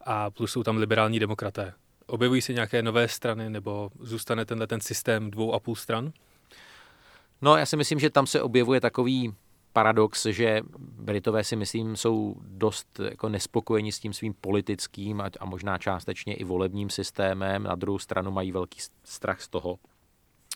A 0.00 0.30
plus 0.30 0.52
jsou 0.52 0.62
tam 0.62 0.76
liberální 0.76 1.20
demokraté. 1.20 1.72
Objevují 2.06 2.42
se 2.42 2.52
nějaké 2.52 2.82
nové 2.82 3.08
strany 3.08 3.50
nebo 3.50 3.90
zůstane 4.00 4.44
tenhle 4.44 4.66
ten 4.66 4.80
systém 4.80 5.30
dvou 5.30 5.52
a 5.52 5.60
půl 5.60 5.76
stran? 5.76 6.12
No, 7.42 7.56
já 7.56 7.66
si 7.66 7.76
myslím, 7.76 7.98
že 7.98 8.10
tam 8.10 8.26
se 8.26 8.42
objevuje 8.42 8.80
takový 8.80 9.34
paradox, 9.76 10.26
že 10.26 10.60
Britové 10.78 11.44
si 11.44 11.56
myslím 11.56 11.96
jsou 11.96 12.36
dost 12.40 13.00
jako 13.10 13.28
nespokojeni 13.28 13.92
s 13.92 14.00
tím 14.00 14.12
svým 14.12 14.34
politickým 14.34 15.20
a, 15.20 15.44
možná 15.44 15.78
částečně 15.78 16.34
i 16.34 16.44
volebním 16.44 16.90
systémem. 16.90 17.62
Na 17.62 17.74
druhou 17.74 17.98
stranu 17.98 18.30
mají 18.30 18.52
velký 18.52 18.80
strach 19.04 19.40
z 19.40 19.48
toho, 19.48 19.78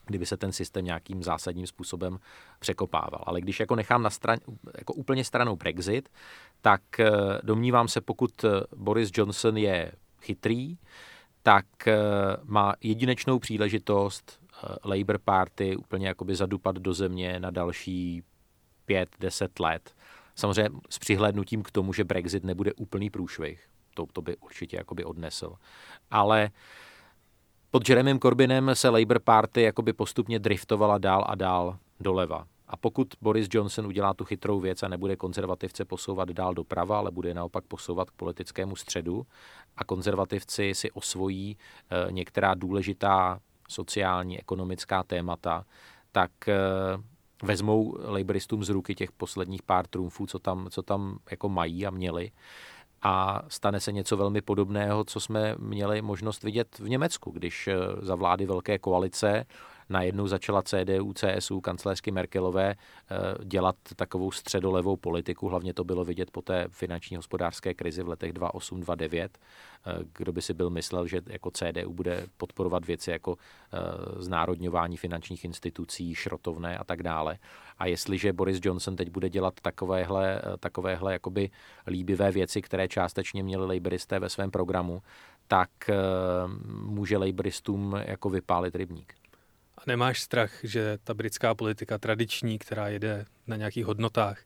kdyby 0.07 0.27
se 0.27 0.37
ten 0.37 0.53
systém 0.53 0.85
nějakým 0.85 1.23
zásadním 1.23 1.67
způsobem 1.67 2.19
překopával. 2.59 3.21
Ale 3.27 3.41
když 3.41 3.61
jako 3.61 3.77
nechám 3.77 4.03
na 4.03 4.11
stran, 4.11 4.39
jako 4.79 4.93
úplně 4.93 5.25
stranou 5.25 5.57
Brexit, 5.57 6.09
tak 6.61 6.83
domnívám 7.43 7.89
se, 7.89 8.01
pokud 8.01 8.45
Boris 8.77 9.11
Johnson 9.15 9.57
je 9.57 9.93
chytrý, 10.23 10.79
tak 11.43 11.67
má 12.45 12.75
jedinečnou 12.81 13.39
příležitost 13.39 14.41
Labour 14.85 15.19
Party 15.25 15.77
úplně 15.77 16.09
jakoby 16.09 16.35
zadupat 16.35 16.77
do 16.77 16.95
země 16.95 17.41
na 17.41 17.51
další 17.51 18.23
pět, 18.91 19.09
deset 19.21 19.61
let. 19.61 19.95
Samozřejmě 20.35 20.81
s 20.91 20.99
přihlédnutím 20.99 21.63
k 21.63 21.71
tomu, 21.71 21.93
že 21.93 22.05
Brexit 22.05 22.45
nebude 22.45 22.73
úplný 22.73 23.11
průšvih. 23.11 23.69
To, 23.95 24.07
to 24.13 24.23
by 24.23 24.37
určitě 24.37 24.77
jakoby 24.77 25.05
odnesl. 25.05 25.55
Ale 26.11 26.51
pod 27.71 27.89
Jeremym 27.89 28.19
Corbynem 28.21 28.71
se 28.75 28.89
Labour 28.89 29.21
Party 29.21 29.63
jakoby 29.63 29.93
postupně 29.93 30.39
driftovala 30.39 30.99
dál 30.99 31.25
a 31.27 31.35
dál 31.35 31.79
doleva. 32.01 32.47
A 32.69 32.77
pokud 32.77 33.09
Boris 33.21 33.49
Johnson 33.53 33.87
udělá 33.87 34.15
tu 34.15 34.25
chytrou 34.25 34.61
věc 34.61 34.83
a 34.83 34.89
nebude 34.89 35.17
konzervativce 35.17 35.85
posouvat 35.85 36.29
dál 36.31 36.55
doprava, 36.55 36.99
ale 36.99 37.11
bude 37.11 37.35
naopak 37.35 37.65
posouvat 37.65 38.11
k 38.11 38.17
politickému 38.17 38.77
středu 38.77 39.27
a 39.77 39.85
konzervativci 39.85 40.75
si 40.75 40.91
osvojí 40.91 41.57
e, 41.57 42.13
některá 42.13 42.55
důležitá 42.55 43.41
sociální, 43.69 44.39
ekonomická 44.41 45.03
témata, 45.03 45.65
tak 46.13 46.49
e, 46.49 46.55
vezmou 47.43 47.97
laboristům 48.05 48.65
z 48.65 48.69
ruky 48.69 48.95
těch 48.95 49.13
posledních 49.13 49.63
pár 49.63 49.87
trumfů, 49.87 50.27
co 50.27 50.39
tam, 50.39 50.67
co 50.71 50.83
tam 50.83 51.19
jako 51.31 51.49
mají 51.49 51.87
a 51.87 51.91
měli. 51.91 52.31
A 53.03 53.43
stane 53.49 53.81
se 53.81 53.93
něco 53.93 54.17
velmi 54.17 54.41
podobného, 54.41 55.05
co 55.05 55.21
jsme 55.21 55.55
měli 55.59 56.03
možnost 56.03 56.43
vidět 56.43 56.79
v 56.79 56.89
Německu, 56.89 57.31
když 57.31 57.69
za 58.03 58.15
vlády 58.15 58.47
velké 58.47 58.79
koalice 58.79 59.47
najednou 59.91 60.27
začala 60.27 60.63
CDU, 60.63 61.13
CSU, 61.13 61.61
kancelářky 61.61 62.11
Merkelové 62.11 62.75
dělat 63.45 63.77
takovou 63.97 64.31
středolevou 64.31 64.97
politiku. 64.97 65.49
Hlavně 65.49 65.75
to 65.75 65.85
bylo 65.85 66.05
vidět 66.05 66.31
po 66.31 66.43
té 66.43 66.67
finanční 66.69 67.17
hospodářské 67.17 67.75
krizi 67.75 68.03
v 68.03 68.09
letech 68.09 68.33
2008-2009. 68.33 69.29
Kdo 70.19 70.33
by 70.33 70.43
si 70.43 70.55
byl 70.55 70.71
myslel, 70.71 71.07
že 71.07 71.21
jako 71.27 71.51
CDU 71.51 71.93
bude 71.93 72.27
podporovat 72.37 72.87
věci 72.87 73.11
jako 73.11 73.37
znárodňování 74.17 74.97
finančních 74.97 75.45
institucí, 75.45 76.15
šrotovné 76.15 76.79
a 76.79 76.85
tak 76.85 77.03
dále. 77.03 77.39
A 77.79 77.87
jestliže 77.87 78.33
Boris 78.33 78.61
Johnson 78.63 78.97
teď 78.97 79.11
bude 79.11 79.29
dělat 79.29 79.55
takovéhle, 79.63 80.43
takovéhle 80.61 81.13
jakoby 81.13 81.51
líbivé 81.87 82.31
věci, 82.31 82.63
které 82.63 82.89
částečně 82.89 83.43
měli 83.43 83.75
laboristé 83.75 84.19
ve 84.19 84.29
svém 84.29 84.51
programu, 84.51 85.03
tak 85.49 85.71
může 86.67 87.17
laboristům 87.17 87.97
jako 88.05 88.31
vypálit 88.31 88.75
rybník. 88.75 89.15
A 89.81 89.83
nemáš 89.87 90.21
strach, 90.21 90.53
že 90.63 90.99
ta 91.05 91.15
britská 91.15 91.55
politika 91.55 91.99
tradiční, 91.99 92.59
která 92.59 92.89
jede 92.89 93.25
na 93.47 93.57
nějakých 93.57 93.87
hodnotách 93.87 94.39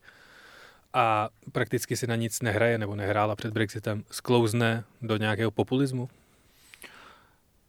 a 0.94 1.28
prakticky 1.52 1.96
si 1.96 2.06
na 2.06 2.16
nic 2.16 2.42
nehraje 2.42 2.78
nebo 2.78 2.96
nehrála 2.96 3.36
před 3.36 3.52
Brexitem, 3.52 4.04
sklouzne 4.10 4.84
do 5.02 5.16
nějakého 5.16 5.50
populismu? 5.50 6.08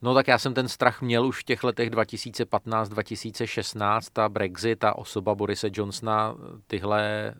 No 0.01 0.13
tak 0.13 0.27
já 0.27 0.37
jsem 0.37 0.53
ten 0.53 0.67
strach 0.67 1.01
měl 1.01 1.25
už 1.25 1.39
v 1.39 1.43
těch 1.43 1.63
letech 1.63 1.89
2015-2016. 1.89 4.01
Ta 4.13 4.29
Brexit, 4.29 4.79
ta 4.79 4.95
osoba 4.95 5.35
Borise 5.35 5.69
Johnsona 5.73 6.35
tyhle 6.67 7.33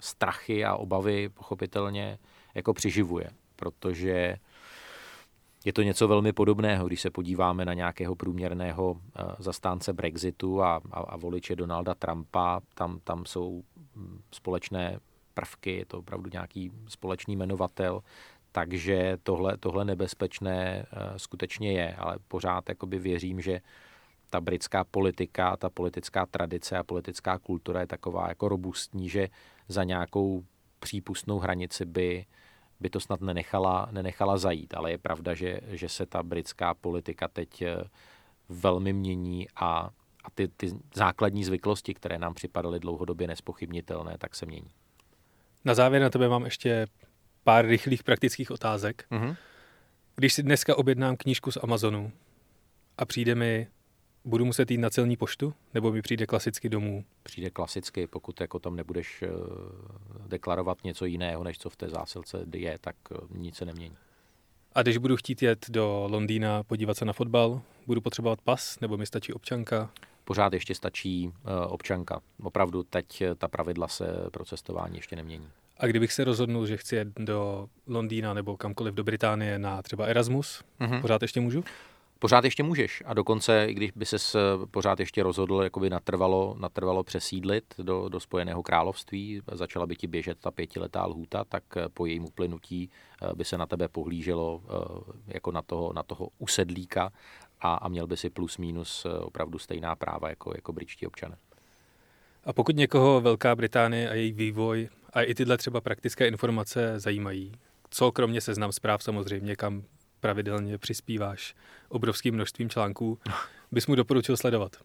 strachy 0.00 0.64
a 0.64 0.74
obavy 0.74 1.28
pochopitelně 1.28 2.18
jako 2.54 2.74
přiživuje, 2.74 3.30
protože 3.56 4.36
je 5.64 5.72
to 5.72 5.82
něco 5.82 6.08
velmi 6.08 6.32
podobného, 6.32 6.86
když 6.86 7.00
se 7.00 7.10
podíváme 7.10 7.64
na 7.64 7.74
nějakého 7.74 8.14
průměrného 8.14 9.00
zastánce 9.38 9.92
Brexitu 9.92 10.62
a, 10.62 10.80
a, 10.90 11.00
a 11.00 11.16
voliče 11.16 11.56
Donalda 11.56 11.94
Trumpa. 11.94 12.60
Tam, 12.74 13.00
tam 13.04 13.26
jsou 13.26 13.62
společné 14.32 14.98
prvky, 15.34 15.76
je 15.76 15.86
to 15.86 15.98
opravdu 15.98 16.30
nějaký 16.32 16.72
společný 16.88 17.36
jmenovatel, 17.36 18.00
takže 18.52 19.18
tohle, 19.22 19.56
tohle 19.56 19.84
nebezpečné 19.84 20.86
skutečně 21.16 21.72
je, 21.72 21.94
ale 21.94 22.18
pořád 22.28 22.68
jakoby 22.68 22.98
věřím, 22.98 23.40
že 23.40 23.60
ta 24.30 24.40
britská 24.40 24.84
politika, 24.84 25.56
ta 25.56 25.70
politická 25.70 26.26
tradice 26.26 26.78
a 26.78 26.84
politická 26.84 27.38
kultura 27.38 27.80
je 27.80 27.86
taková 27.86 28.28
jako 28.28 28.48
robustní, 28.48 29.08
že 29.08 29.28
za 29.68 29.84
nějakou 29.84 30.44
přípustnou 30.80 31.38
hranici 31.38 31.84
by 31.84 32.24
by 32.80 32.90
to 32.90 33.00
snad 33.00 33.20
nenechala, 33.20 33.88
nenechala 33.90 34.38
zajít, 34.38 34.74
ale 34.74 34.90
je 34.90 34.98
pravda, 34.98 35.34
že, 35.34 35.60
že 35.66 35.88
se 35.88 36.06
ta 36.06 36.22
britská 36.22 36.74
politika 36.74 37.28
teď 37.28 37.64
velmi 38.48 38.92
mění 38.92 39.48
a, 39.56 39.90
a 40.24 40.30
ty, 40.34 40.48
ty 40.48 40.72
základní 40.94 41.44
zvyklosti, 41.44 41.94
které 41.94 42.18
nám 42.18 42.34
připadaly 42.34 42.80
dlouhodobě 42.80 43.26
nespochybnitelné, 43.26 44.18
tak 44.18 44.34
se 44.34 44.46
mění. 44.46 44.70
Na 45.64 45.74
závěr 45.74 46.02
na 46.02 46.10
tebe 46.10 46.28
mám 46.28 46.44
ještě 46.44 46.86
pár 47.44 47.66
rychlých 47.66 48.02
praktických 48.02 48.50
otázek. 48.50 49.06
Mm-hmm. 49.10 49.36
Když 50.16 50.34
si 50.34 50.42
dneska 50.42 50.78
objednám 50.78 51.16
knížku 51.16 51.50
z 51.50 51.58
Amazonu 51.62 52.12
a 52.98 53.04
přijde 53.04 53.34
mi 53.34 53.66
Budu 54.24 54.44
muset 54.44 54.70
jít 54.70 54.78
na 54.78 54.90
celní 54.90 55.16
poštu, 55.16 55.54
nebo 55.74 55.92
mi 55.92 56.02
přijde 56.02 56.26
klasicky 56.26 56.68
domů? 56.68 57.04
Přijde 57.22 57.50
klasicky, 57.50 58.06
pokud 58.06 58.40
jako 58.40 58.58
tam 58.58 58.76
nebudeš 58.76 59.24
deklarovat 60.26 60.84
něco 60.84 61.04
jiného, 61.04 61.44
než 61.44 61.58
co 61.58 61.70
v 61.70 61.76
té 61.76 61.88
zásilce 61.88 62.46
je, 62.54 62.78
tak 62.80 62.96
nic 63.34 63.56
se 63.56 63.64
nemění. 63.64 63.96
A 64.72 64.82
když 64.82 64.98
budu 64.98 65.16
chtít 65.16 65.42
jet 65.42 65.66
do 65.70 66.06
Londýna 66.10 66.62
podívat 66.62 66.96
se 66.96 67.04
na 67.04 67.12
fotbal, 67.12 67.60
budu 67.86 68.00
potřebovat 68.00 68.40
pas 68.40 68.80
nebo 68.80 68.96
mi 68.96 69.06
stačí 69.06 69.32
občanka? 69.32 69.90
Pořád 70.24 70.52
ještě 70.52 70.74
stačí 70.74 71.28
uh, 71.28 71.32
občanka. 71.68 72.20
Opravdu 72.42 72.82
teď 72.82 73.22
ta 73.38 73.48
pravidla 73.48 73.88
se 73.88 74.06
pro 74.32 74.44
cestování 74.44 74.96
ještě 74.96 75.16
nemění. 75.16 75.48
A 75.78 75.86
kdybych 75.86 76.12
se 76.12 76.24
rozhodnul, 76.24 76.66
že 76.66 76.76
chci 76.76 76.96
jet 76.96 77.08
do 77.18 77.68
Londýna 77.86 78.34
nebo 78.34 78.56
kamkoliv 78.56 78.94
do 78.94 79.04
Británie 79.04 79.58
na 79.58 79.82
třeba 79.82 80.06
Erasmus, 80.06 80.64
mm-hmm. 80.80 81.00
pořád 81.00 81.22
ještě 81.22 81.40
můžu? 81.40 81.64
Pořád 82.18 82.44
ještě 82.44 82.62
můžeš 82.62 83.02
a 83.06 83.14
dokonce, 83.14 83.66
i 83.66 83.74
když 83.74 83.90
by 83.90 84.06
se 84.06 84.16
pořád 84.70 85.00
ještě 85.00 85.22
rozhodl 85.22 85.62
jakoby 85.62 85.90
natrvalo, 85.90 86.56
natrvalo 86.58 87.02
přesídlit 87.02 87.74
do, 87.78 88.08
do 88.08 88.20
Spojeného 88.20 88.62
království, 88.62 89.42
začala 89.52 89.86
by 89.86 89.96
ti 89.96 90.06
běžet 90.06 90.38
ta 90.40 90.50
pětiletá 90.50 91.06
lhůta, 91.06 91.44
tak 91.44 91.62
po 91.94 92.06
jejím 92.06 92.24
uplynutí 92.24 92.90
eh, 93.22 93.34
by 93.34 93.44
se 93.44 93.58
na 93.58 93.66
tebe 93.66 93.88
pohlíželo 93.88 94.62
eh, 94.64 95.12
jako 95.26 95.52
na 95.52 95.62
toho, 95.62 95.92
na 95.92 96.02
toho 96.02 96.28
usedlíka 96.38 97.12
a, 97.60 97.74
a 97.74 97.88
měl 97.88 98.06
by 98.06 98.16
si 98.16 98.30
plus 98.30 98.58
minus 98.58 99.06
eh, 99.06 99.18
opravdu 99.18 99.58
stejná 99.58 99.96
práva 99.96 100.28
jako, 100.28 100.52
jako 100.56 100.72
britští 100.72 101.06
občané. 101.06 101.36
A 102.44 102.52
pokud 102.52 102.76
někoho 102.76 103.20
Velká 103.20 103.56
Británie 103.56 104.10
a 104.10 104.14
její 104.14 104.32
vývoj 104.32 104.88
a 105.12 105.22
i 105.22 105.34
tyhle 105.34 105.56
třeba 105.56 105.80
praktické 105.80 106.28
informace 106.28 107.00
zajímají, 107.00 107.52
co 107.90 108.12
kromě 108.12 108.40
seznam 108.40 108.72
zpráv 108.72 109.02
samozřejmě, 109.02 109.56
kam 109.56 109.82
pravidelně 110.24 110.78
přispíváš 110.78 111.54
obrovským 111.88 112.34
množstvím 112.34 112.70
článků, 112.70 113.18
bys 113.72 113.86
mu 113.86 113.94
doporučil 113.94 114.36
sledovat? 114.36 114.76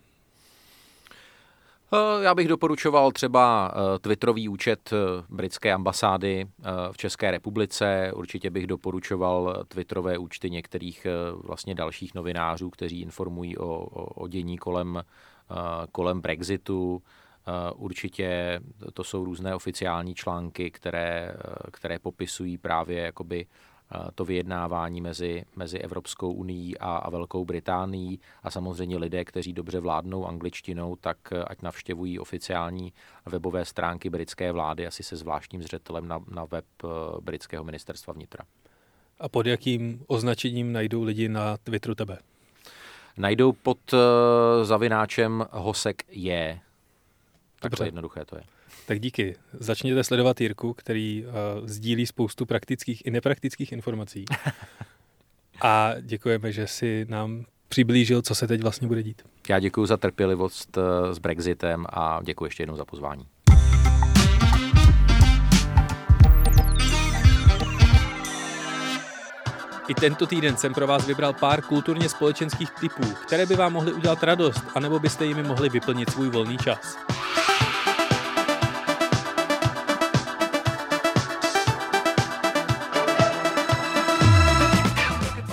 Eh, 1.93 2.23
já 2.23 2.35
bych 2.35 2.47
doporučoval 2.47 3.11
třeba 3.11 3.71
eh, 3.71 3.99
Twitterový 3.99 4.49
účet 4.49 4.93
britské 5.29 5.73
ambasády 5.73 6.47
v 6.91 6.97
České 6.97 7.31
republice. 7.31 8.11
Určitě 8.15 8.49
bych 8.49 8.67
doporučoval 8.67 9.63
Twitterové 9.67 10.17
účty 10.17 10.49
některých 10.49 11.07
vlastně 11.43 11.75
dalších 11.75 12.15
novinářů, 12.15 12.69
kteří 12.69 13.01
informují 13.01 13.57
o, 13.57 13.67
o, 13.67 14.05
o 14.05 14.27
dění 14.27 14.57
kolem, 14.57 15.03
kolem 15.91 16.21
Brexitu. 16.21 17.01
Určitě 17.75 18.59
to 18.93 19.03
jsou 19.03 19.25
různé 19.25 19.55
oficiální 19.55 20.15
články, 20.15 20.71
které, 20.71 21.33
které 21.71 21.99
popisují 21.99 22.57
právě 22.57 23.01
jakoby 23.01 23.45
to 24.15 24.25
vyjednávání 24.25 25.01
mezi, 25.01 25.45
mezi 25.55 25.79
Evropskou 25.79 26.31
unii 26.31 26.77
a, 26.77 26.97
a 26.97 27.09
Velkou 27.09 27.45
Británií 27.45 28.19
a 28.43 28.51
samozřejmě 28.51 28.97
lidé, 28.97 29.25
kteří 29.25 29.53
dobře 29.53 29.79
vládnou 29.79 30.27
angličtinou, 30.27 30.95
tak 30.95 31.17
ať 31.47 31.61
navštěvují 31.61 32.19
oficiální 32.19 32.93
webové 33.25 33.65
stránky 33.65 34.09
britské 34.09 34.51
vlády, 34.51 34.87
asi 34.87 35.03
se 35.03 35.15
zvláštním 35.15 35.63
zřetelem 35.63 36.07
na, 36.07 36.19
na 36.31 36.45
web 36.45 36.65
eh, 36.83 36.87
britského 37.21 37.63
ministerstva 37.63 38.13
vnitra. 38.13 38.45
A 39.19 39.29
pod 39.29 39.45
jakým 39.45 40.03
označením 40.07 40.73
najdou 40.73 41.03
lidi 41.03 41.29
na 41.29 41.57
Twitteru 41.57 41.95
tebe? 41.95 42.17
Najdou 43.17 43.51
pod 43.51 43.93
uh, 43.93 43.99
zavináčem 44.63 45.45
Hosek 45.51 46.03
je. 46.09 46.59
Takhle 47.59 47.87
jednoduché 47.87 48.25
to 48.25 48.35
je. 48.35 48.43
Tak 48.85 48.99
díky. 48.99 49.35
Začněte 49.53 50.03
sledovat 50.03 50.41
Jirku, 50.41 50.73
který 50.73 51.25
uh, 51.25 51.67
sdílí 51.67 52.05
spoustu 52.05 52.45
praktických 52.45 53.05
i 53.05 53.11
nepraktických 53.11 53.71
informací. 53.71 54.25
A 55.61 55.93
děkujeme, 56.01 56.51
že 56.51 56.67
si 56.67 57.05
nám 57.09 57.45
přiblížil, 57.67 58.21
co 58.21 58.35
se 58.35 58.47
teď 58.47 58.61
vlastně 58.61 58.87
bude 58.87 59.03
dít. 59.03 59.21
Já 59.49 59.59
děkuji 59.59 59.85
za 59.85 59.97
trpělivost 59.97 60.77
eh, 60.77 61.13
s 61.13 61.19
Brexitem 61.19 61.85
a 61.89 62.19
děkuji 62.23 62.45
ještě 62.45 62.63
jednou 62.63 62.77
za 62.77 62.85
pozvání. 62.85 63.27
I 69.87 69.93
tento 69.93 70.27
týden 70.27 70.57
jsem 70.57 70.73
pro 70.73 70.87
vás 70.87 71.07
vybral 71.07 71.33
pár 71.33 71.61
kulturně 71.61 72.09
společenských 72.09 72.71
typů, 72.71 73.03
které 73.25 73.45
by 73.45 73.55
vám 73.55 73.73
mohly 73.73 73.93
udělat 73.93 74.23
radost, 74.23 74.63
anebo 74.75 74.99
byste 74.99 75.25
jimi 75.25 75.43
mohli 75.43 75.69
vyplnit 75.69 76.09
svůj 76.09 76.29
volný 76.29 76.57
čas. 76.57 76.97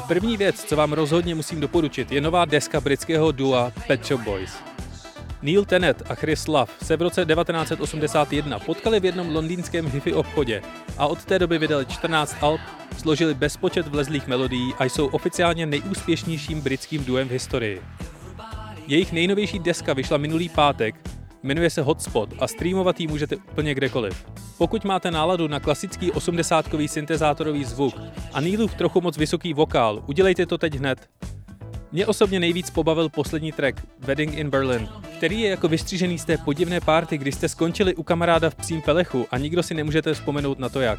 První 0.08 0.36
věc, 0.36 0.64
co 0.64 0.76
vám 0.76 0.92
rozhodně 0.92 1.34
musím 1.34 1.60
doporučit, 1.60 2.12
je 2.12 2.20
nová 2.20 2.44
deska 2.44 2.80
britského 2.80 3.32
dua 3.32 3.72
Pet 3.86 4.06
Shop 4.06 4.20
Boys. 4.20 4.50
Neil 5.42 5.64
Tennant 5.64 6.02
a 6.08 6.14
Chris 6.14 6.46
Love 6.46 6.72
se 6.82 6.96
v 6.96 7.02
roce 7.02 7.24
1981 7.24 8.58
potkali 8.58 9.00
v 9.00 9.04
jednom 9.04 9.34
londýnském 9.34 9.90
hifi 9.90 10.12
obchodě 10.12 10.62
a 10.98 11.06
od 11.06 11.24
té 11.24 11.38
doby 11.38 11.58
vydali 11.58 11.86
14 11.86 12.36
alb, 12.40 12.60
složili 12.98 13.34
bezpočet 13.34 13.88
vlezlých 13.88 14.26
melodií 14.26 14.74
a 14.78 14.84
jsou 14.84 15.06
oficiálně 15.06 15.66
nejúspěšnějším 15.66 16.60
britským 16.60 17.04
duem 17.04 17.28
v 17.28 17.32
historii. 17.32 17.82
Jejich 18.86 19.12
nejnovější 19.12 19.58
deska 19.58 19.92
vyšla 19.92 20.16
minulý 20.16 20.48
pátek 20.48 20.94
Jmenuje 21.46 21.70
se 21.70 21.82
Hotspot 21.82 22.34
a 22.38 22.48
streamovat 22.48 23.00
ji 23.00 23.06
můžete 23.06 23.36
úplně 23.36 23.74
kdekoliv. 23.74 24.26
Pokud 24.58 24.84
máte 24.84 25.10
náladu 25.10 25.48
na 25.48 25.60
klasický 25.60 26.12
80-kový 26.12 26.88
syntezátorový 26.88 27.64
zvuk 27.64 27.94
a 28.32 28.40
Neilův 28.40 28.74
trochu 28.74 29.00
moc 29.00 29.16
vysoký 29.16 29.54
vokál, 29.54 30.02
udělejte 30.06 30.46
to 30.46 30.58
teď 30.58 30.74
hned. 30.74 31.08
Mě 31.92 32.06
osobně 32.06 32.40
nejvíc 32.40 32.70
pobavil 32.70 33.08
poslední 33.08 33.52
track 33.52 33.86
Wedding 33.98 34.34
in 34.34 34.50
Berlin, 34.50 34.88
který 35.16 35.40
je 35.40 35.50
jako 35.50 35.68
vystřížený 35.68 36.18
z 36.18 36.24
té 36.24 36.38
podivné 36.38 36.80
párty, 36.80 37.18
kdy 37.18 37.32
jste 37.32 37.48
skončili 37.48 37.94
u 37.94 38.02
kamaráda 38.02 38.50
v 38.50 38.54
psím 38.54 38.82
pelechu 38.82 39.26
a 39.30 39.38
nikdo 39.38 39.62
si 39.62 39.74
nemůžete 39.74 40.14
vzpomenout 40.14 40.58
na 40.58 40.68
to 40.68 40.80
jak. 40.80 40.98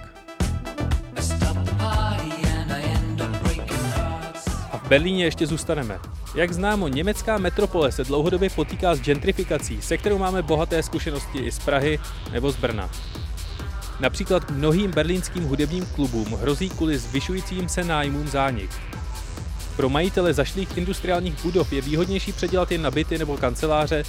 Berlíně 4.87 5.23
ještě 5.23 5.47
zůstaneme. 5.47 5.99
Jak 6.35 6.53
známo, 6.53 6.87
německá 6.87 7.37
metropole 7.37 7.91
se 7.91 8.03
dlouhodobě 8.03 8.49
potýká 8.49 8.95
s 8.95 9.01
gentrifikací, 9.01 9.81
se 9.81 9.97
kterou 9.97 10.17
máme 10.17 10.41
bohaté 10.41 10.83
zkušenosti 10.83 11.39
i 11.39 11.51
z 11.51 11.59
Prahy 11.59 11.99
nebo 12.31 12.51
z 12.51 12.55
Brna. 12.55 12.89
Například 13.99 14.51
mnohým 14.51 14.91
berlínským 14.91 15.43
hudebním 15.43 15.85
klubům 15.85 16.37
hrozí 16.41 16.69
kvůli 16.69 16.97
zvyšujícím 16.97 17.69
se 17.69 17.83
nájmům 17.83 18.27
zánik. 18.27 18.71
Pro 19.75 19.89
majitele 19.89 20.33
zašlých 20.33 20.77
industriálních 20.77 21.43
budov 21.43 21.73
je 21.73 21.81
výhodnější 21.81 22.33
předělat 22.33 22.71
jen 22.71 22.81
na 22.81 22.91
byty 22.91 23.17
nebo 23.17 23.37
kanceláře 23.37 24.03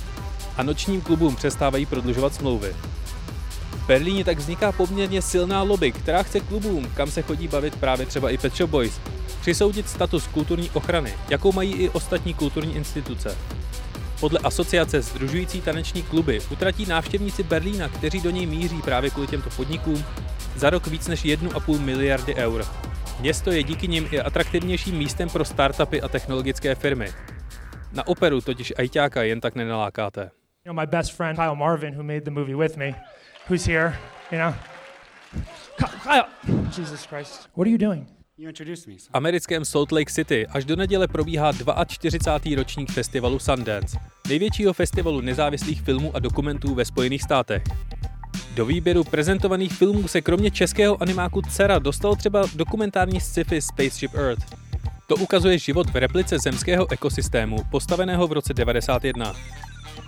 a 0.57 0.63
nočním 0.63 1.01
klubům 1.01 1.37
přestávají 1.37 1.87
prodlužovat 1.87 2.35
smlouvy. 2.35 2.77
V 3.73 3.87
Berlíně 3.87 4.25
tak 4.25 4.39
vzniká 4.39 4.73
poměrně 4.73 5.23
silná 5.23 5.63
lobby, 5.63 5.93
která 5.93 6.23
chce 6.23 6.41
klubům, 6.41 6.91
kam 6.95 7.11
se 7.11 7.23
chodí 7.23 7.49
bavit 7.49 7.77
právě 7.77 8.07
třeba 8.07 8.31
i 8.31 8.39
Pet 8.39 8.57
Shop 8.57 8.71
Boys, 8.71 9.01
přisoudit 9.49 9.89
status 9.89 10.27
kulturní 10.27 10.71
ochrany, 10.71 11.15
jakou 11.31 11.53
mají 11.53 11.73
i 11.73 11.89
ostatní 11.89 12.35
kulturní 12.35 12.77
instituce. 12.77 13.39
Podle 14.21 14.39
asociace 14.45 15.03
Združující 15.03 15.61
taneční 15.61 16.03
kluby 16.03 16.41
utratí 16.51 16.87
návštěvníci 16.87 17.43
Berlína, 17.43 17.89
kteří 17.89 18.21
do 18.21 18.31
něj 18.31 18.47
míří 18.47 18.83
právě 18.83 19.11
kvůli 19.11 19.27
těmto 19.27 19.51
podnikům, 19.51 20.05
za 20.57 20.71
rok 20.71 20.87
víc 20.87 21.09
než 21.09 21.25
1,5 21.25 21.81
miliardy 21.81 22.35
eur. 22.35 22.65
Město 23.21 23.51
je 23.51 23.63
díky 23.63 23.89
nim 23.89 24.09
i 24.11 24.21
atraktivnějším 24.21 24.97
místem 24.99 25.29
pro 25.29 25.45
startupy 25.45 26.01
a 26.01 26.09
technologické 26.09 26.75
firmy. 26.75 27.09
Na 27.93 28.07
operu 28.07 28.41
totiž 28.41 28.73
ajťáka 28.79 29.23
jen 29.23 29.41
tak 29.41 29.55
nenalákáte. 29.55 30.31
You 30.65 30.73
know, 30.73 30.81
my 30.81 30.87
best 30.87 31.13
friend 31.13 31.39
Kyle 31.39 31.57
Marvin, 31.57 31.95
who 31.95 32.03
made 32.03 32.21
the 32.21 32.31
movie 32.31 32.57
with 32.57 32.77
me, 32.77 32.95
who's 33.51 33.67
here, 33.67 33.97
you 34.33 34.39
know. 34.39 34.55
Kyle, 36.03 36.27
Jesus 36.77 37.07
Christ, 37.07 37.49
what 37.57 37.67
are 37.67 37.71
you 37.71 37.79
doing? 37.79 38.18
V 38.39 39.09
americkém 39.13 39.65
Salt 39.65 39.93
Lake 39.93 40.13
City 40.13 40.47
až 40.47 40.65
do 40.65 40.77
neděle 40.77 41.09
probíhá 41.09 41.53
42. 41.87 42.57
ročník 42.57 42.93
festivalu 42.93 43.39
Sundance, 43.39 43.99
největšího 44.29 44.73
festivalu 44.73 45.21
nezávislých 45.21 45.83
filmů 45.83 46.17
a 46.17 46.19
dokumentů 46.19 46.75
ve 46.75 46.85
Spojených 46.85 47.23
státech. 47.23 47.63
Do 48.55 48.67
výběru 48.67 49.05
prezentovaných 49.05 49.73
filmů 49.73 50.09
se 50.09 50.21
kromě 50.21 50.51
českého 50.51 51.03
animáku 51.03 51.43
Cera 51.43 51.79
dostal 51.79 52.17
třeba 52.17 52.45
dokumentární 52.55 53.21
sci-fi 53.21 53.61
Spaceship 53.61 54.15
Earth. 54.15 54.57
To 55.07 55.17
ukazuje 55.17 55.59
život 55.59 55.91
v 55.91 55.97
replice 55.97 56.39
zemského 56.39 56.93
ekosystému, 56.93 57.57
postaveného 57.71 58.27
v 58.27 58.33
roce 58.33 58.55
91. 58.55 59.35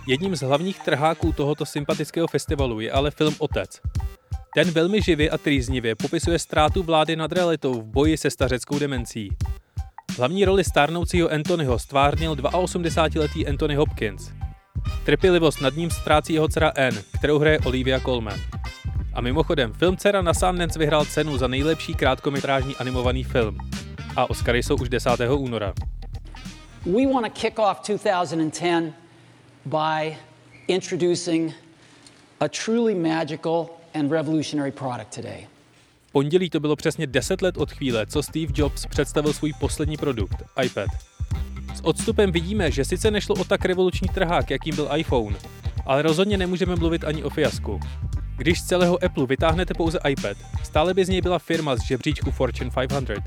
Jedním 0.07 0.35
z 0.35 0.41
hlavních 0.41 0.79
trháků 0.79 1.33
tohoto 1.33 1.65
sympatického 1.65 2.27
festivalu 2.27 2.79
je 2.79 2.91
ale 2.91 3.11
film 3.11 3.35
Otec, 3.39 3.81
ten 4.55 4.71
velmi 4.71 5.01
živě 5.01 5.29
a 5.29 5.37
trýznivě 5.37 5.95
popisuje 5.95 6.39
ztrátu 6.39 6.83
vlády 6.83 7.15
nad 7.15 7.31
realitou 7.31 7.73
v 7.73 7.85
boji 7.85 8.17
se 8.17 8.29
stařeckou 8.29 8.79
demencí. 8.79 9.29
Hlavní 10.17 10.45
roli 10.45 10.63
stárnoucího 10.63 11.31
Anthonyho 11.31 11.79
stvárnil 11.79 12.35
82-letý 12.35 13.47
Anthony 13.47 13.75
Hopkins. 13.75 14.31
Trpělivost 15.05 15.61
nad 15.61 15.75
ním 15.75 15.89
ztrácí 15.89 16.33
jeho 16.33 16.47
dcera 16.47 16.69
Anne, 16.77 17.03
kterou 17.17 17.39
hraje 17.39 17.59
Olivia 17.59 17.99
Colman. 17.99 18.39
A 19.13 19.21
mimochodem, 19.21 19.73
film 19.73 19.97
Dcera 19.97 20.21
na 20.21 20.33
Sundance 20.33 20.79
vyhrál 20.79 21.05
cenu 21.05 21.37
za 21.37 21.47
nejlepší 21.47 21.93
krátkometrážní 21.93 22.75
animovaný 22.75 23.23
film. 23.23 23.57
A 24.15 24.29
Oscary 24.29 24.63
jsou 24.63 24.75
už 24.75 24.89
10. 24.89 25.09
února. 25.37 25.73
We 26.85 27.13
want 27.13 27.25
to 27.25 27.41
kick 27.41 27.59
off 27.59 27.79
2010 27.87 28.93
by 29.65 30.17
introducing 30.67 31.53
a 32.39 32.47
truly 32.47 32.95
magical 32.95 33.80
and 33.93 34.11
revolutionary 34.11 34.71
product 34.71 35.15
today. 35.15 35.47
Pondělí 36.11 36.49
to 36.49 36.59
bylo 36.59 36.75
přesně 36.75 37.07
10 37.07 37.41
let 37.41 37.57
od 37.57 37.71
chvíle, 37.71 38.05
co 38.05 38.23
Steve 38.23 38.53
Jobs 38.55 38.85
představil 38.85 39.33
svůj 39.33 39.53
poslední 39.59 39.97
produkt, 39.97 40.43
iPad. 40.63 40.89
S 41.75 41.81
odstupem 41.83 42.31
vidíme, 42.31 42.71
že 42.71 42.85
sice 42.85 43.11
nešlo 43.11 43.35
o 43.35 43.43
tak 43.43 43.65
revoluční 43.65 44.07
trhák, 44.07 44.49
jakým 44.49 44.75
byl 44.75 44.89
iPhone, 44.95 45.37
ale 45.85 46.01
rozhodně 46.01 46.37
nemůžeme 46.37 46.75
mluvit 46.75 47.03
ani 47.03 47.23
o 47.23 47.29
fiasku. 47.29 47.79
Když 48.37 48.61
z 48.61 48.65
celého 48.65 49.03
Apple 49.03 49.25
vytáhnete 49.25 49.73
pouze 49.73 49.99
iPad, 50.09 50.37
stále 50.63 50.93
by 50.93 51.05
z 51.05 51.09
něj 51.09 51.21
byla 51.21 51.39
firma 51.39 51.75
z 51.75 51.81
žebříčku 51.81 52.31
Fortune 52.31 52.71
500. 52.87 53.19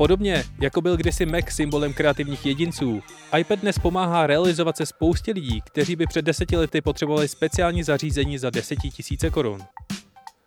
Podobně, 0.00 0.44
jako 0.60 0.80
byl 0.80 0.96
kdysi 0.96 1.26
Mac 1.26 1.44
symbolem 1.50 1.92
kreativních 1.92 2.46
jedinců, 2.46 3.02
iPad 3.38 3.58
dnes 3.58 3.78
pomáhá 3.78 4.26
realizovat 4.26 4.76
se 4.76 4.86
spoustě 4.86 5.32
lidí, 5.32 5.60
kteří 5.60 5.96
by 5.96 6.06
před 6.06 6.24
deseti 6.24 6.56
lety 6.56 6.80
potřebovali 6.80 7.28
speciální 7.28 7.82
zařízení 7.82 8.38
za 8.38 8.50
desetitisíce 8.50 9.30
korun. 9.30 9.60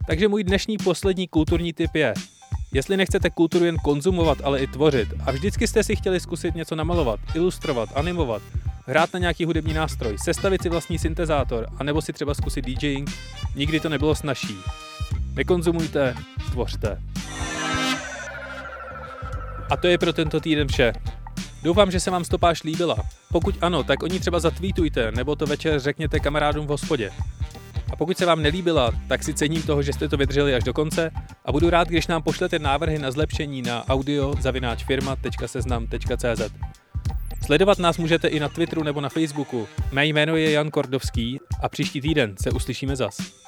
Takže 0.08 0.28
můj 0.28 0.44
dnešní 0.44 0.78
poslední 0.78 1.28
kulturní 1.28 1.74
tip 1.74 1.96
je, 1.96 2.13
jestli 2.74 2.98
nechcete 2.98 3.30
kulturu 3.30 3.66
jen 3.66 3.78
konzumovat, 3.78 4.38
ale 4.44 4.60
i 4.60 4.68
tvořit 4.68 5.08
a 5.26 5.32
vždycky 5.32 5.68
jste 5.68 5.84
si 5.84 5.96
chtěli 5.96 6.20
zkusit 6.20 6.56
něco 6.56 6.76
namalovat, 6.76 7.20
ilustrovat, 7.36 7.89
animovat, 7.96 8.42
hrát 8.86 9.13
na 9.13 9.20
nějaký 9.20 9.46
hudební 9.46 9.74
nástroj, 9.74 10.18
sestavit 10.24 10.62
si 10.62 10.70
vlastní 10.70 11.00
syntezátor, 11.00 11.68
anebo 11.78 12.02
si 12.02 12.13
třeba 12.13 12.34
zkusit 12.34 12.66
DJing, 12.66 13.12
nikdy 13.56 13.80
to 13.80 13.89
nebylo 13.89 14.16
snažší. 14.16 14.58
Nekonzumujte, 15.36 16.16
tvořte. 16.52 17.02
A 19.69 19.78
to 19.78 19.88
je 19.88 19.97
pro 19.97 20.13
tento 20.13 20.39
týden 20.39 20.67
vše. 20.67 20.93
Doufám, 21.63 21.91
že 21.91 21.99
se 21.99 22.12
vám 22.12 22.23
stopáž 22.23 22.63
líbila. 22.63 22.95
Pokud 23.32 23.56
ano, 23.62 23.84
tak 23.84 24.04
o 24.04 24.08
ní 24.08 24.19
třeba 24.19 24.39
zatweetujte, 24.39 25.12
nebo 25.12 25.36
to 25.36 25.45
večer 25.45 25.80
řekněte 25.80 26.19
kamarádům 26.19 26.65
v 26.65 26.69
hospodě. 26.69 27.12
A 27.91 27.95
pokud 27.95 28.17
se 28.17 28.26
vám 28.26 28.41
nelíbila, 28.41 28.91
tak 29.08 29.23
si 29.23 29.34
cením 29.34 29.62
toho, 29.62 29.84
že 29.84 29.93
jste 29.93 30.10
to 30.10 30.17
vydrželi 30.17 30.56
až 30.56 30.63
do 30.63 30.73
konce 30.73 31.12
a 31.45 31.52
budu 31.52 31.69
rád, 31.69 31.88
když 31.88 32.08
nám 32.08 32.23
pošlete 32.23 32.60
návrhy 32.60 32.99
na 32.99 33.12
zlepšení 33.12 33.62
na 33.62 33.89
audio.firma.seznam.cz. 33.89 36.41
Sledovat 37.45 37.80
nás 37.80 37.97
můžete 37.97 38.28
i 38.28 38.39
na 38.39 38.49
Twitteru 38.49 38.84
nebo 38.84 39.02
na 39.02 39.10
Facebooku. 39.10 39.67
Mé 39.91 40.06
jméno 40.06 40.36
je 40.36 40.52
Jan 40.52 40.71
Kordovský 40.71 41.39
a 41.62 41.69
příští 41.69 42.02
týden 42.02 42.36
se 42.41 42.52
uslyšíme 42.52 42.95
zas. 42.95 43.42